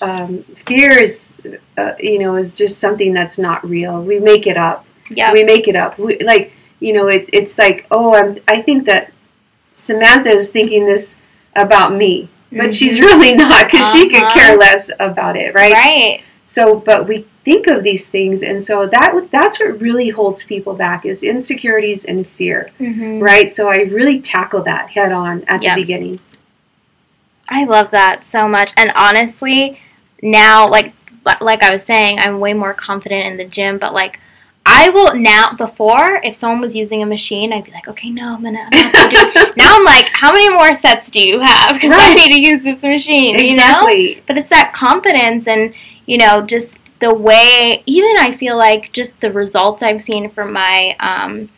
um, 0.00 0.42
fear 0.66 0.92
is, 0.98 1.40
uh, 1.78 1.92
you 1.98 2.18
know, 2.18 2.36
is 2.36 2.58
just 2.58 2.78
something 2.78 3.12
that's 3.14 3.38
not 3.38 3.66
real. 3.68 4.02
We 4.02 4.18
make 4.20 4.46
it 4.46 4.56
up. 4.56 4.84
Yep. 5.10 5.32
We 5.32 5.44
make 5.44 5.68
it 5.68 5.76
up. 5.76 5.98
We, 5.98 6.18
like, 6.20 6.52
you 6.80 6.92
know, 6.92 7.06
it's, 7.08 7.30
it's 7.32 7.58
like, 7.58 7.86
oh, 7.90 8.14
I'm, 8.14 8.38
I 8.48 8.60
think 8.62 8.86
that 8.86 9.12
Samantha 9.70 10.30
is 10.30 10.50
thinking 10.50 10.84
this 10.86 11.16
about 11.54 11.94
me. 11.94 12.28
But 12.52 12.72
she's 12.72 12.98
Mhm. 12.98 13.02
really 13.02 13.32
not 13.34 13.70
because 13.70 13.90
she 13.92 14.08
could 14.08 14.22
Uh-huh. 14.22 14.34
care 14.38 14.56
less 14.56 14.90
about 15.00 15.36
it, 15.36 15.54
right? 15.54 15.72
Right. 15.72 16.20
So, 16.44 16.76
but 16.78 17.08
we 17.08 17.26
think 17.44 17.66
of 17.66 17.82
these 17.84 18.08
things 18.08 18.42
and 18.42 18.62
so 18.62 18.86
that 18.88 19.14
that's 19.30 19.60
what 19.60 19.80
really 19.80 20.08
holds 20.08 20.42
people 20.42 20.74
back 20.74 21.06
is 21.06 21.22
insecurities 21.22 22.04
and 22.04 22.26
fear 22.26 22.70
Mhm. 22.80 23.20
right 23.22 23.48
so 23.52 23.68
i 23.68 23.76
really 23.82 24.18
tackle 24.20 24.62
that 24.62 24.90
head 24.90 25.12
on 25.12 25.44
at 25.46 25.62
Yeah. 25.62 25.76
the 25.76 25.82
beginning 25.82 26.18
I 27.48 27.62
love 27.64 27.92
that 27.92 28.24
so 28.24 28.48
much. 28.48 28.72
And 28.76 28.90
honestly, 28.96 29.78
now 30.22 30.68
like 30.68 30.92
like 31.40 31.62
I 31.62 31.72
was 31.72 31.82
saying, 31.84 32.20
I'm 32.20 32.38
way 32.38 32.52
more 32.54 32.72
confident 32.72 33.26
in 33.26 33.36
the 33.36 33.44
gym, 33.44 33.78
but 33.78 33.92
like 33.92 34.20
I 34.64 34.90
will 34.90 35.14
now 35.14 35.52
before 35.52 36.20
if 36.24 36.36
someone 36.36 36.60
was 36.60 36.74
using 36.76 37.02
a 37.02 37.06
machine, 37.06 37.52
I'd 37.52 37.64
be 37.64 37.70
like, 37.72 37.88
"Okay, 37.88 38.10
no, 38.10 38.34
I'm 38.34 38.42
going 38.42 38.54
to 38.54 38.60
I'm 38.62 38.70
gonna 38.70 39.52
Now 39.56 39.76
I'm 39.76 39.84
like, 39.84 40.08
"How 40.12 40.32
many 40.32 40.48
more 40.50 40.74
sets 40.74 41.10
do 41.10 41.20
you 41.20 41.40
have 41.40 41.80
cuz 41.80 41.90
I 41.92 42.14
need 42.14 42.32
to 42.32 42.40
use 42.40 42.62
this 42.62 42.80
machine," 42.82 43.34
you 43.34 43.56
know? 43.56 43.62
exactly 43.62 44.22
But 44.26 44.38
it's 44.38 44.50
that 44.50 44.72
confidence 44.72 45.46
and, 45.48 45.72
you 46.06 46.18
know, 46.18 46.42
just 46.42 46.78
the 47.00 47.12
way 47.14 47.82
even 47.86 48.14
I 48.18 48.32
feel 48.32 48.56
like 48.56 48.92
just 48.92 49.18
the 49.20 49.30
results 49.32 49.82
I've 49.82 50.02
seen 50.02 50.30
from 50.30 50.52
my 50.52 50.96
um 51.00 51.48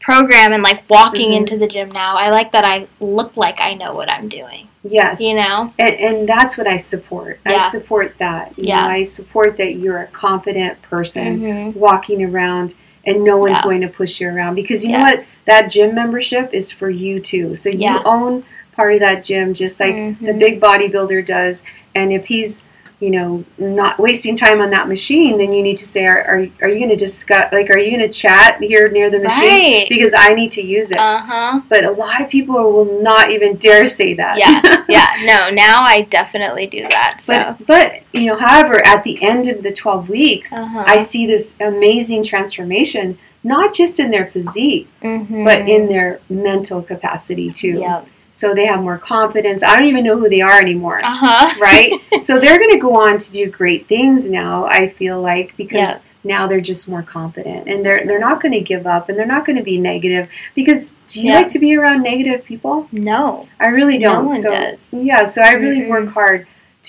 program 0.00 0.52
and 0.54 0.62
like 0.62 0.88
walking 0.88 1.30
Mhm. 1.32 1.36
into 1.38 1.56
the 1.58 1.66
gym 1.66 1.90
now, 1.90 2.16
I 2.16 2.30
like 2.30 2.52
that 2.52 2.64
I 2.64 2.86
look 3.00 3.36
like 3.36 3.60
I 3.60 3.74
know 3.74 3.94
what 3.94 4.10
I'm 4.12 4.28
doing. 4.28 4.68
Yes 4.90 5.20
You 5.20 5.36
know? 5.36 5.72
and, 5.78 5.94
and 5.96 6.28
that's 6.28 6.56
what 6.58 6.66
i 6.66 6.76
support 6.76 7.40
i 7.46 7.58
support 7.58 8.16
that 8.18 8.52
you 8.58 8.64
Yeah. 8.68 8.80
know, 8.80 8.86
i 8.88 9.02
support 9.02 9.56
that 9.58 9.74
you're 9.76 9.98
a 9.98 10.06
confident 10.08 10.80
person 10.82 11.40
Mhm. 11.40 11.74
walking 11.76 12.24
around 12.24 12.74
and 13.04 13.24
no 13.24 13.36
one's 13.38 13.58
Yeah. 13.58 13.62
going 13.64 13.80
to 13.82 13.88
push 13.88 14.20
you 14.20 14.28
around 14.28 14.54
because 14.54 14.84
you 14.84 14.90
Yeah. 14.90 14.98
know 14.98 15.04
what 15.04 15.24
that 15.46 15.68
gym 15.70 15.94
membership 15.94 16.52
is 16.52 16.70
for 16.72 16.90
you 16.90 17.20
too 17.20 17.54
so 17.56 17.68
you 17.70 17.98
own 18.04 18.44
part 18.72 18.94
of 18.94 19.00
that 19.00 19.22
gym 19.22 19.54
just 19.54 19.80
like 19.80 19.96
the 20.20 20.32
Mhm. 20.32 20.38
big 20.38 20.60
bodybuilder 20.60 21.24
does 21.24 21.62
and 21.94 22.12
if 22.12 22.26
he's 22.26 22.64
you 23.00 23.10
know 23.10 23.44
not 23.58 23.98
wasting 24.00 24.34
time 24.34 24.60
on 24.60 24.70
that 24.70 24.88
machine 24.88 25.38
then 25.38 25.52
you 25.52 25.62
need 25.62 25.76
to 25.76 25.86
say 25.86 26.04
are, 26.04 26.18
are, 26.20 26.46
are 26.62 26.68
you 26.68 26.78
going 26.78 26.88
to 26.88 26.96
discuss 26.96 27.52
like 27.52 27.70
are 27.70 27.78
you 27.78 27.96
going 27.96 28.10
to 28.10 28.18
chat 28.18 28.60
here 28.60 28.88
near 28.88 29.08
the 29.08 29.20
machine 29.20 29.48
Right. 29.82 29.86
because 29.88 30.12
i 30.18 30.34
need 30.34 30.50
to 30.52 30.62
use 30.62 30.90
it 30.90 30.98
Uh 30.98 31.18
huh. 31.20 31.60
but 31.68 31.84
a 31.84 31.92
lot 31.92 32.20
of 32.20 32.28
people 32.28 32.72
will 32.72 33.00
not 33.00 33.30
even 33.30 33.56
dare 33.56 33.86
say 33.86 34.14
that 34.14 34.38
Yeah. 34.38 34.84
Yeah. 34.88 35.06
No. 35.24 35.50
Now 35.50 35.82
I 35.82 36.02
definitely 36.02 36.66
do 36.66 36.80
that. 36.88 37.18
So. 37.20 37.56
But, 37.58 37.66
but 37.66 38.02
you 38.18 38.24
know, 38.26 38.36
however, 38.36 38.84
at 38.86 39.04
the 39.04 39.22
end 39.22 39.46
of 39.46 39.62
the 39.62 39.70
12 39.70 40.08
weeks, 40.08 40.58
Uh-huh. 40.58 40.84
I 40.86 40.96
see 40.98 41.26
this 41.26 41.56
amazing 41.60 42.22
transformation, 42.22 43.18
not 43.44 43.74
just 43.74 44.00
in 44.00 44.10
their 44.10 44.24
physique, 44.26 44.88
Mhm. 45.02 45.44
but 45.44 45.68
in 45.68 45.88
their 45.88 46.20
mental 46.30 46.80
capacity 46.82 47.50
too. 47.52 47.80
Yep. 47.80 48.06
So 48.38 48.54
they 48.54 48.66
have 48.66 48.80
more 48.88 48.98
confidence. 48.98 49.62
I 49.64 49.74
don't 49.76 49.88
even 49.92 50.04
know 50.04 50.16
who 50.20 50.28
they 50.28 50.40
are 50.50 50.58
anymore, 50.66 50.98
Uh 51.04 51.16
huh. 51.24 51.54
right? 51.68 51.90
so 52.20 52.38
they're 52.38 52.58
going 52.62 52.70
to 52.78 52.82
go 52.88 52.92
on 53.06 53.18
to 53.18 53.32
do 53.32 53.50
great 53.50 53.88
things 53.88 54.30
now, 54.30 54.64
I 54.66 54.88
feel 54.88 55.20
like, 55.30 55.56
because 55.56 55.88
Yeah. 55.90 55.98
now 56.22 56.46
they're 56.46 56.60
just 56.72 56.88
more 56.88 57.02
confident 57.02 57.62
and 57.70 57.78
they're 57.84 58.02
they're 58.06 58.24
not 58.28 58.40
going 58.42 58.52
to 58.60 58.60
give 58.72 58.84
up 58.94 59.08
and 59.08 59.14
they're 59.18 59.32
not 59.36 59.44
going 59.46 59.56
to 59.62 59.66
be 59.72 59.76
negative 59.92 60.24
because 60.54 60.80
do 61.10 61.14
you 61.20 61.28
Yeah. 61.30 61.38
like 61.38 61.48
to 61.54 61.58
be 61.66 61.70
around 61.76 62.02
negative 62.12 62.40
people? 62.50 62.76
No. 62.92 63.24
I 63.58 63.68
really 63.78 63.98
don't. 64.06 64.26
one 64.26 64.40
so 64.40 64.50
does. 64.50 64.78
yeah, 65.10 65.22
so 65.24 65.38
I 65.42 65.52
really 65.64 65.80
Mm-mm. 65.82 65.94
work 65.94 66.08
hard 66.20 66.40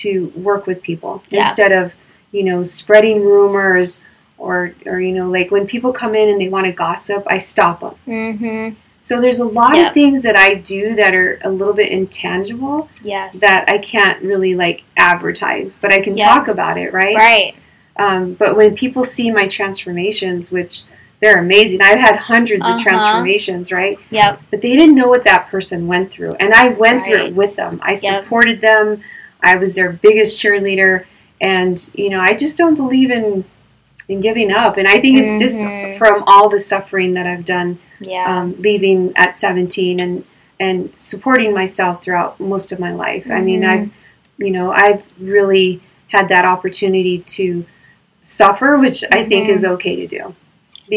to 0.02 0.10
work 0.48 0.62
with 0.70 0.78
people 0.90 1.12
Yeah. 1.30 1.40
instead 1.42 1.72
of 1.80 1.84
you 2.36 2.42
know 2.48 2.62
spreading 2.62 3.18
rumors 3.24 4.00
or 4.38 4.56
or 4.86 4.96
you 5.06 5.12
know 5.18 5.28
like 5.38 5.48
when 5.54 5.64
people 5.74 5.92
come 6.02 6.14
in 6.20 6.26
and 6.28 6.38
they 6.40 6.48
want 6.56 6.66
to 6.70 6.74
gossip, 6.86 7.22
I 7.26 7.38
stop 7.38 7.76
them. 7.80 7.94
Mm-hmm. 8.06 8.66
So 9.00 9.20
there's 9.20 9.38
a 9.38 9.44
lot 9.44 9.76
Yep. 9.76 9.88
of 9.88 9.94
things 9.94 10.22
that 10.24 10.36
I 10.36 10.54
do 10.54 10.94
that 10.94 11.14
are 11.14 11.38
a 11.42 11.48
little 11.50 11.72
bit 11.74 11.90
intangible 11.90 12.88
Yes. 13.02 13.38
that 13.40 13.64
I 13.68 13.78
can't 13.78 14.22
really 14.22 14.54
like 14.54 14.82
advertise, 14.96 15.78
but 15.80 15.92
I 15.92 16.00
can 16.00 16.16
Yeah. 16.16 16.28
talk 16.28 16.48
about 16.48 16.76
it, 16.78 16.92
right? 16.92 17.16
Right. 17.16 17.54
Um, 17.96 18.34
but 18.38 18.56
when 18.56 18.74
people 18.74 19.02
see 19.02 19.30
my 19.30 19.46
transformations, 19.46 20.52
which 20.52 20.82
they're 21.20 21.38
amazing, 21.38 21.80
I've 21.82 21.98
had 21.98 22.16
100s 22.16 22.62
Uh-huh. 22.62 22.74
of 22.74 22.80
transformations, 22.80 23.72
right? 23.72 23.98
Yep. 24.10 24.40
but 24.50 24.60
they 24.60 24.74
didn't 24.76 24.94
know 24.94 25.08
what 25.08 25.24
that 25.24 25.48
person 25.48 25.86
went 25.86 26.10
through 26.10 26.34
and 26.40 26.52
i 26.54 26.68
went 26.68 27.04
through 27.04 27.24
it 27.26 27.34
with 27.34 27.56
them 27.56 27.78
i 27.82 27.90
Yep. 27.90 28.22
supported 28.24 28.60
them 28.60 29.00
i 29.42 29.54
was 29.56 29.74
their 29.74 29.90
biggest 29.90 30.38
cheerleader 30.38 31.04
and 31.40 31.88
you 31.94 32.08
know 32.10 32.20
i 32.20 32.32
just 32.34 32.56
don't 32.56 32.74
believe 32.74 33.10
in 33.10 33.44
in 34.08 34.20
giving 34.20 34.50
up 34.50 34.76
and 34.76 34.88
i 34.88 34.98
think 35.00 35.18
it's 35.20 35.32
Mhm. 35.32 35.38
just 35.38 35.98
from 35.98 36.24
all 36.26 36.48
the 36.48 36.58
suffering 36.58 37.14
that 37.14 37.26
i've 37.26 37.44
done 37.44 37.78
Yeah. 38.00 38.24
um, 38.26 38.54
leaving 38.58 39.12
at 39.16 39.34
17 39.34 40.00
and 40.00 40.24
and 40.58 40.92
supporting 40.96 41.54
myself 41.54 42.02
throughout 42.02 42.38
most 42.40 42.72
of 42.72 42.78
my 42.80 42.92
life 42.92 43.26
i 43.30 43.40
mean 43.40 43.62
Mhm. 43.62 43.68
i've 43.70 43.90
you 44.38 44.50
know 44.50 44.72
i've 44.72 45.02
really 45.20 45.80
had 46.08 46.28
that 46.28 46.44
opportunity 46.44 47.18
to 47.18 47.64
suffer 48.22 48.78
which 48.78 49.02
i 49.12 49.24
think 49.24 49.48
is 49.48 49.64
okay 49.64 49.96
to 49.96 50.06
do 50.06 50.34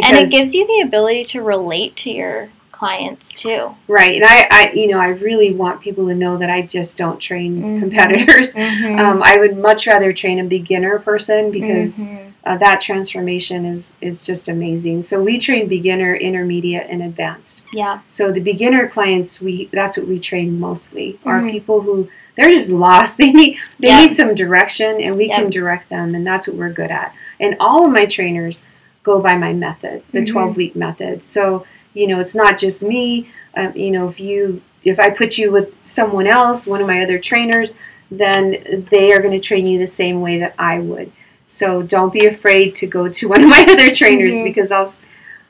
and 0.03 0.17
it 0.17 0.31
gives 0.31 0.53
you 0.53 0.65
the 0.67 0.81
ability 0.81 1.23
to 1.25 1.41
relate 1.41 1.95
to 1.97 2.09
your 2.09 2.49
clients 2.71 3.31
too. 3.31 3.75
Right, 3.87 4.15
and 4.15 4.25
I, 4.25 4.47
I, 4.51 4.71
you 4.73 4.87
know, 4.87 4.99
I 4.99 5.09
really 5.09 5.53
want 5.53 5.79
people 5.79 6.07
to 6.07 6.15
know 6.15 6.35
that 6.37 6.49
I 6.49 6.63
just 6.63 6.97
don't 6.97 7.19
train 7.19 7.61
Mhm. 7.61 7.79
competitors. 7.79 8.55
Mm-hmm. 8.55 8.99
Um, 8.99 9.21
I 9.23 9.37
would 9.37 9.55
much 9.57 9.85
rather 9.87 10.11
train 10.11 10.39
a 10.39 10.43
beginner 10.43 10.97
person 10.99 11.49
because. 11.51 12.03
Uh, 12.45 12.57
that 12.57 12.81
transformation 12.81 13.65
is 13.65 13.93
is 14.01 14.25
just 14.25 14.49
amazing. 14.49 15.03
So 15.03 15.21
we 15.21 15.37
train 15.37 15.67
beginner, 15.67 16.13
intermediate, 16.15 16.87
and 16.89 17.01
advanced. 17.01 17.63
yeah. 17.73 17.99
So 18.07 18.31
the 18.31 18.41
beginner 18.41 18.87
clients, 18.87 19.41
we 19.41 19.69
that's 19.71 19.97
what 19.97 20.07
we 20.07 20.19
train 20.19 20.59
mostly 20.59 21.19
are 21.25 21.39
Mhm. 21.41 21.51
people 21.51 21.81
who 21.81 22.09
they're 22.35 22.49
just 22.49 22.71
lost. 22.71 23.17
They 23.21 23.31
need 23.31 23.57
they 23.79 23.87
Yep. 23.89 24.01
need 24.09 24.13
some 24.13 24.35
direction, 24.35 24.99
and 25.01 25.15
we 25.15 25.29
can 25.29 25.49
direct 25.49 25.89
them, 25.89 26.15
and 26.15 26.25
that's 26.27 26.47
what 26.47 26.57
we're 26.57 26.69
good 26.73 26.91
at. 26.91 27.13
And 27.39 27.55
all 27.59 27.85
of 27.85 27.91
my 27.91 28.05
trainers 28.05 28.63
go 29.03 29.19
by 29.21 29.35
my 29.37 29.53
method, 29.53 30.03
the 30.11 30.19
Mhm. 30.21 30.27
twelve 30.31 30.57
week 30.57 30.75
method. 30.75 31.23
So 31.23 31.65
you 31.93 32.07
know, 32.07 32.19
it's 32.19 32.33
not 32.35 32.57
just 32.57 32.83
me. 32.83 33.27
Um, 33.55 33.71
you 33.75 33.91
know, 33.91 34.07
if 34.07 34.19
you 34.19 34.61
if 34.83 34.99
I 34.99 35.09
put 35.11 35.37
you 35.37 35.49
with 35.51 35.67
someone 35.81 36.27
else, 36.27 36.67
one 36.67 36.81
of 36.81 36.87
my 36.87 37.01
other 37.03 37.17
trainers, 37.19 37.75
then 38.11 38.85
they 38.89 39.13
are 39.13 39.21
going 39.21 39.31
to 39.39 39.39
train 39.39 39.65
you 39.65 39.79
the 39.79 39.87
same 39.87 40.19
way 40.21 40.37
that 40.39 40.53
I 40.59 40.79
would. 40.79 41.11
So 41.43 41.81
don't 41.81 42.13
be 42.13 42.25
afraid 42.25 42.73
to 42.75 42.87
go 42.87 43.07
to 43.09 43.27
one 43.33 43.43
of 43.43 43.49
my 43.49 43.65
other 43.69 43.91
trainers 43.91 44.35
Mhm. 44.39 44.43
because 44.45 44.71
I'll 44.71 44.89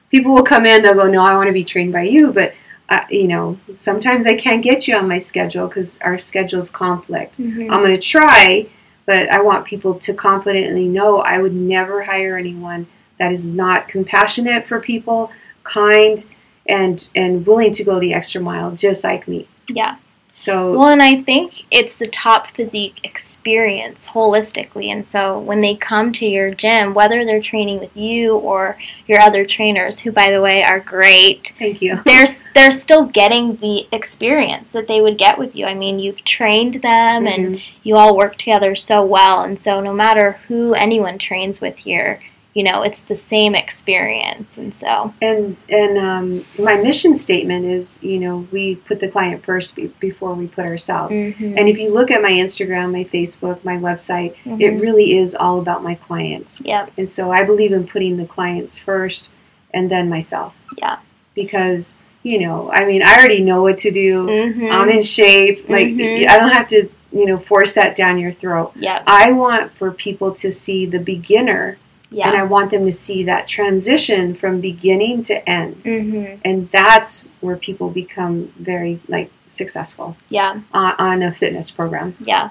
people 0.09 0.33
will 0.33 0.43
come 0.43 0.65
in 0.65 0.81
they'll 0.83 0.93
go 0.93 1.07
no 1.07 1.23
I 1.23 1.35
want 1.35 1.47
to 1.47 1.53
be 1.53 1.63
trained 1.63 1.91
by 1.93 2.03
you 2.03 2.31
but 2.31 2.53
uh, 2.89 3.01
you 3.09 3.27
know 3.27 3.57
sometimes 3.75 4.27
I 4.27 4.35
can't 4.35 4.61
get 4.61 4.87
you 4.87 4.95
on 4.95 5.07
my 5.07 5.17
schedule 5.17 5.67
because 5.67 5.99
our 6.01 6.17
schedules 6.17 6.69
conflict. 6.69 7.37
Mhm. 7.39 7.69
I'm 7.71 7.79
going 7.81 7.95
to 7.95 8.01
try 8.01 8.67
but 9.05 9.29
I 9.29 9.41
want 9.41 9.65
people 9.65 9.95
to 9.95 10.13
confidently 10.13 10.87
know 10.87 11.19
I 11.19 11.37
would 11.39 11.53
never 11.55 12.03
hire 12.03 12.37
anyone 12.37 12.87
that 13.19 13.31
is 13.31 13.51
not 13.51 13.87
compassionate 13.89 14.65
for 14.65 14.79
people, 14.79 15.29
kind 15.63 16.25
and 16.67 17.07
and 17.15 17.45
willing 17.45 17.71
to 17.73 17.83
go 17.83 17.99
the 17.99 18.13
extra 18.13 18.39
mile 18.41 18.71
just 18.71 19.03
like 19.03 19.27
me. 19.27 19.47
Yeah. 19.67 19.95
So 20.35 20.75
Well, 20.77 20.89
and 20.89 21.01
I 21.03 21.21
think 21.21 21.65
it's 21.69 21.93
the 21.93 22.07
top 22.07 22.47
physique 22.47 22.99
experience 23.03 24.07
holistically. 24.07 24.87
And 24.87 25.05
so 25.05 25.37
when 25.37 25.61
they 25.61 25.75
come 25.75 26.11
to 26.13 26.25
your 26.25 26.51
gym, 26.51 26.95
whether 26.95 27.23
they're 27.23 27.41
training 27.41 27.79
with 27.79 27.95
you 27.95 28.37
or 28.37 28.75
your 29.05 29.19
other 29.19 29.45
trainers, 29.45 29.99
who 29.99 30.11
by 30.11 30.31
the 30.31 30.41
way 30.41 30.63
are 30.63 30.79
great, 30.79 31.53
thank 31.59 31.83
you. 31.83 31.97
they're 32.05 32.25
they're 32.55 32.71
still 32.71 33.05
getting 33.05 33.57
the 33.57 33.87
experience 33.91 34.67
that 34.71 34.87
they 34.87 35.01
would 35.01 35.19
get 35.19 35.37
with 35.37 35.55
you. 35.55 35.65
I 35.67 35.75
mean, 35.75 35.99
you've 35.99 36.23
trained 36.25 36.81
them 36.81 37.27
and 37.27 37.55
Mhm. 37.57 37.61
you 37.83 37.95
all 37.95 38.17
work 38.17 38.37
together 38.37 38.75
so 38.75 39.05
well. 39.05 39.41
And 39.43 39.59
so 39.59 39.81
no 39.81 39.93
matter 39.93 40.39
who 40.47 40.73
anyone 40.73 41.19
trains 41.19 41.61
with 41.61 41.77
here, 41.77 42.19
you 42.53 42.63
know, 42.63 42.83
it's 42.83 43.01
the 43.01 43.15
same 43.15 43.55
experience. 43.55 44.57
And 44.57 44.73
so 44.75 45.13
And 45.21 45.57
and 45.69 45.97
um, 45.97 46.45
my 46.59 46.75
mission 46.77 47.15
statement 47.15 47.65
is, 47.65 48.01
you 48.03 48.19
know, 48.19 48.47
we 48.51 48.75
put 48.75 48.99
the 48.99 49.07
client 49.07 49.43
first 49.43 49.75
be- 49.75 49.87
before 49.99 50.33
we 50.35 50.47
put 50.47 50.65
ourselves. 50.65 51.17
Mhm. 51.17 51.57
And 51.57 51.67
if 51.67 51.77
you 51.79 51.89
look 51.91 52.11
at 52.11 52.21
my 52.21 52.31
Instagram, 52.31 52.91
my 52.91 53.05
Facebook, 53.05 53.63
my 53.63 53.77
website, 53.77 54.33
it 54.45 54.73
Mhm. 54.75 54.81
really 54.81 55.17
is 55.17 55.33
all 55.33 55.57
about 55.59 55.83
my 55.83 55.95
clients. 55.95 56.61
Yep. 56.63 56.91
And 56.97 57.09
so 57.09 57.31
I 57.31 57.43
believe 57.43 57.71
in 57.73 57.85
putting 57.87 58.17
the 58.17 58.25
clients 58.25 58.77
first 58.77 59.31
and 59.73 59.89
then 59.89 60.07
myself. 60.07 60.53
Yeah. 60.77 60.97
Because, 61.33 61.97
you 62.21 62.39
know, 62.39 62.69
I 62.71 62.85
mean, 62.85 63.01
I 63.03 63.15
already 63.17 63.41
know 63.41 63.63
what 63.63 63.77
to 63.77 63.89
do. 63.91 64.27
Mhm. 64.27 64.69
I'm 64.71 64.89
in 64.89 65.01
shape. 65.01 65.67
Like, 65.67 65.87
Mhm. 65.87 66.27
I 66.29 66.37
don't 66.37 66.51
have 66.51 66.67
to, 66.67 66.87
you 67.11 67.25
know, 67.25 67.37
force 67.39 67.73
that 67.73 67.95
down 67.95 68.19
your 68.19 68.31
throat. 68.31 68.73
Yep. 68.75 69.03
I 69.07 69.31
want 69.31 69.71
for 69.73 69.89
people 69.91 70.31
to 70.33 70.51
see 70.51 70.85
the 70.85 70.99
beginner 70.99 71.77
Yeah. 72.13 72.27
and 72.29 72.37
I 72.37 72.43
want 72.43 72.69
them 72.71 72.85
to 72.85 72.91
see 72.91 73.23
that 73.23 73.47
transition 73.47 74.35
from 74.35 74.61
beginning 74.61 75.23
to 75.23 75.49
end. 75.49 75.81
mhm. 75.83 76.39
And 76.45 76.69
that's 76.71 77.27
where 77.41 77.57
people 77.57 77.89
become 77.89 78.53
very 78.59 78.99
like 79.07 79.31
successful 79.47 80.15
Yeah. 80.29 80.59
on, 80.73 80.93
on 80.99 81.23
a 81.23 81.31
fitness 81.31 81.71
program. 81.71 82.15
Yeah. 82.19 82.49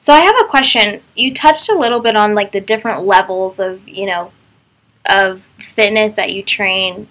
So 0.00 0.12
I 0.12 0.20
have 0.20 0.36
a 0.44 0.48
question. 0.48 1.00
You 1.14 1.32
touched 1.32 1.68
a 1.70 1.74
little 1.78 2.00
bit 2.00 2.16
on 2.16 2.34
like 2.34 2.52
the 2.52 2.60
different 2.60 3.04
levels 3.04 3.58
of, 3.58 3.88
you 3.88 4.06
know, 4.06 4.32
of 5.08 5.42
fitness 5.58 6.14
that 6.14 6.32
you 6.32 6.42
train, 6.42 7.08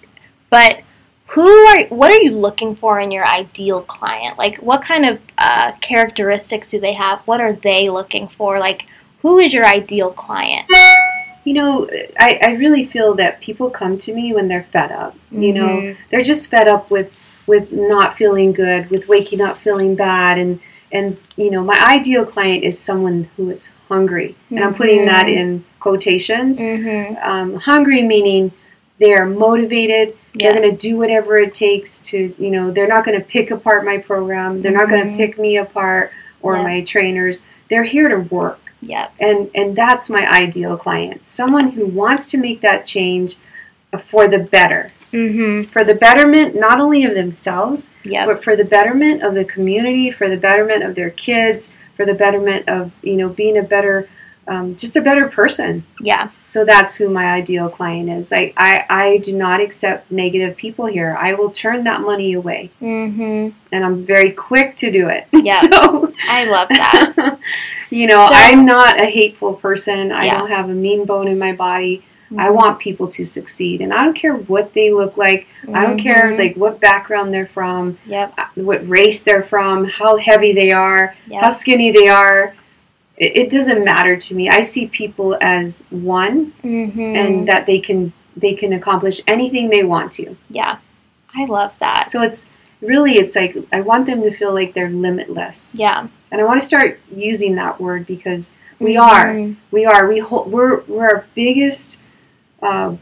but 0.50 0.80
who 1.28 1.48
are 1.48 1.84
what 1.88 2.12
are 2.12 2.20
you 2.20 2.32
looking 2.32 2.76
for 2.76 3.00
in 3.00 3.10
your 3.10 3.26
ideal 3.26 3.82
client? 3.82 4.38
Like 4.38 4.56
what 4.58 4.82
kind 4.82 5.04
of 5.06 5.20
uh, 5.38 5.72
characteristics 5.80 6.68
do 6.70 6.78
they 6.78 6.92
have? 6.92 7.20
What 7.20 7.40
are 7.40 7.52
they 7.54 7.88
looking 7.88 8.28
for? 8.28 8.58
Like 8.58 8.86
who 9.22 9.38
is 9.38 9.52
your 9.54 9.64
ideal 9.66 10.10
client? 10.12 10.66
You 11.44 11.52
know, 11.52 11.88
I, 12.18 12.38
I 12.42 12.50
really 12.52 12.84
feel 12.84 13.14
that 13.14 13.40
people 13.40 13.70
come 13.70 13.98
to 13.98 14.14
me 14.14 14.32
when 14.32 14.48
they're 14.48 14.66
fed 14.72 14.90
up. 14.90 15.14
You 15.30 15.52
know, 15.52 15.68
Mhm. 15.68 15.96
they're 16.10 16.20
just 16.22 16.50
fed 16.50 16.68
up 16.68 16.90
with 16.90 17.12
with 17.46 17.70
not 17.72 18.16
feeling 18.16 18.52
good, 18.52 18.88
with 18.88 19.06
waking 19.06 19.40
up 19.42 19.58
feeling 19.58 19.94
bad, 19.94 20.38
and 20.38 20.60
and 20.90 21.16
you 21.36 21.50
know, 21.50 21.62
my 21.62 21.78
ideal 21.96 22.24
client 22.24 22.64
is 22.64 22.78
someone 22.78 23.28
who 23.36 23.50
is 23.50 23.72
hungry, 23.88 24.34
and 24.50 24.60
I'm 24.64 24.74
putting 24.74 25.04
that 25.06 25.26
Mhm. 25.26 25.36
in 25.36 25.64
quotations. 25.80 26.62
Mhm. 26.62 27.22
Um, 27.24 27.54
hungry 27.56 28.02
meaning 28.02 28.52
they're 29.00 29.26
motivated. 29.26 30.14
Yeah. 30.34 30.52
They're 30.52 30.60
going 30.62 30.76
to 30.76 30.88
do 30.88 30.96
whatever 30.96 31.36
it 31.36 31.52
takes 31.52 31.98
to, 32.00 32.32
you 32.38 32.50
know, 32.50 32.70
they're 32.70 32.86
not 32.88 33.04
going 33.04 33.18
to 33.18 33.24
pick 33.24 33.50
apart 33.50 33.84
my 33.84 33.98
program. 33.98 34.62
They're 34.62 34.72
not 34.72 34.88
going 34.88 35.10
to 35.10 35.16
pick 35.16 35.38
me 35.38 35.56
apart 35.56 36.10
or 36.42 36.56
Yeah. 36.56 36.62
my 36.62 36.80
trainers. 36.80 37.42
They're 37.68 37.82
here 37.84 38.08
to 38.08 38.18
work 38.18 38.60
Yep. 38.86 39.12
and 39.20 39.50
and 39.54 39.76
that's 39.76 40.08
my 40.10 40.28
ideal 40.30 40.76
client 40.76 41.24
someone 41.26 41.70
who 41.72 41.86
wants 41.86 42.26
to 42.26 42.38
make 42.38 42.60
that 42.60 42.84
change 42.84 43.36
for 43.98 44.26
the 44.28 44.38
better 44.38 44.90
Mhm. 45.12 45.68
for 45.70 45.84
the 45.84 45.94
betterment 45.94 46.54
not 46.56 46.80
only 46.80 47.04
of 47.04 47.14
themselves 47.14 47.90
Yep. 48.04 48.26
but 48.26 48.44
for 48.44 48.56
the 48.56 48.64
betterment 48.64 49.22
of 49.22 49.34
the 49.34 49.44
community 49.44 50.10
for 50.10 50.28
the 50.28 50.36
betterment 50.36 50.82
of 50.82 50.94
their 50.96 51.10
kids 51.10 51.72
for 51.96 52.04
the 52.04 52.14
betterment 52.14 52.68
of 52.68 52.90
you 53.02 53.16
know 53.16 53.28
being 53.28 53.56
a 53.56 53.62
better 53.62 54.08
um, 54.46 54.76
just 54.76 54.96
a 54.96 55.00
better 55.00 55.28
person 55.28 55.84
Yeah. 56.00 56.30
so 56.46 56.64
that's 56.64 56.96
who 56.96 57.08
my 57.08 57.26
ideal 57.32 57.68
client 57.68 58.08
is 58.10 58.32
I, 58.32 58.52
I 58.56 58.84
i 58.88 59.16
do 59.18 59.32
not 59.34 59.60
accept 59.60 60.10
negative 60.10 60.56
people 60.56 60.86
here 60.86 61.16
i 61.18 61.32
will 61.34 61.50
turn 61.50 61.84
that 61.84 62.00
money 62.00 62.32
away 62.34 62.70
Mm-hmm. 62.82 63.50
and 63.72 63.84
i'm 63.84 64.04
very 64.04 64.30
quick 64.30 64.76
to 64.76 64.90
do 64.90 65.08
it 65.08 65.26
Yeah. 65.32 65.60
so 65.60 66.12
I 66.28 66.44
love 66.44 66.68
that. 66.68 67.38
you 67.90 68.06
know, 68.06 68.26
So- 68.28 68.34
I'm 68.34 68.64
not 68.64 69.00
a 69.00 69.06
hateful 69.06 69.54
person. 69.54 70.10
I 70.12 70.26
Yeah. 70.26 70.38
don't 70.38 70.48
have 70.48 70.68
a 70.70 70.74
mean 70.74 71.04
bone 71.04 71.28
in 71.28 71.38
my 71.38 71.52
body. 71.52 72.02
I 72.36 72.48
Mhm. 72.48 72.54
want 72.54 72.78
people 72.78 73.06
to 73.08 73.24
succeed, 73.24 73.80
and 73.80 73.92
I 73.92 73.98
don't 74.04 74.14
care 74.14 74.34
what 74.34 74.72
they 74.72 74.90
look 74.90 75.16
like. 75.16 75.46
I 75.72 75.82
don't 75.82 75.98
care 75.98 76.32
Mhm. 76.32 76.38
like 76.38 76.56
what 76.56 76.80
background 76.80 77.32
they're 77.34 77.46
from, 77.46 77.98
Yep. 78.06 78.32
uh, 78.38 78.44
what 78.54 78.88
race 78.88 79.22
they're 79.22 79.42
from, 79.42 79.84
how 79.84 80.16
heavy 80.16 80.52
they 80.52 80.70
are, 80.72 81.14
how 81.40 81.50
skinny 81.50 81.90
they 81.90 82.08
are. 82.08 82.54
It, 83.16 83.36
it 83.36 83.50
doesn't 83.50 83.84
matter 83.84 84.16
to 84.16 84.34
me. 84.34 84.48
I 84.48 84.62
see 84.62 84.86
people 84.86 85.36
as 85.40 85.86
one, 85.90 86.52
Mhm. 86.62 87.16
and 87.16 87.48
that 87.48 87.66
they 87.66 87.78
can 87.78 88.12
they 88.36 88.54
can 88.54 88.72
accomplish 88.72 89.20
anything 89.28 89.70
they 89.70 89.84
want 89.84 90.10
to. 90.12 90.36
yeah. 90.50 90.78
I 91.36 91.44
love 91.46 91.72
that. 91.80 92.10
So 92.10 92.22
it's 92.22 92.48
really 92.80 93.12
it's 93.14 93.34
like 93.36 93.56
I 93.72 93.80
want 93.80 94.06
them 94.06 94.22
to 94.22 94.30
feel 94.30 94.52
like 94.54 94.72
they're 94.74 94.90
limitless, 94.90 95.76
Yeah. 95.78 96.06
and 96.30 96.40
I 96.40 96.44
want 96.44 96.60
to 96.60 96.66
start 96.66 97.00
using 97.14 97.54
that 97.56 97.80
word 97.80 98.06
because 98.06 98.54
we 98.80 98.96
are. 98.96 99.26
Mhm. 99.34 99.56
We 99.70 99.84
are. 99.86 100.06
We 100.08 100.18
hold, 100.18 100.50
we're 100.52 100.82
we're 100.88 101.06
our 101.08 101.24
biggest 101.34 102.00
uh, 102.62 102.94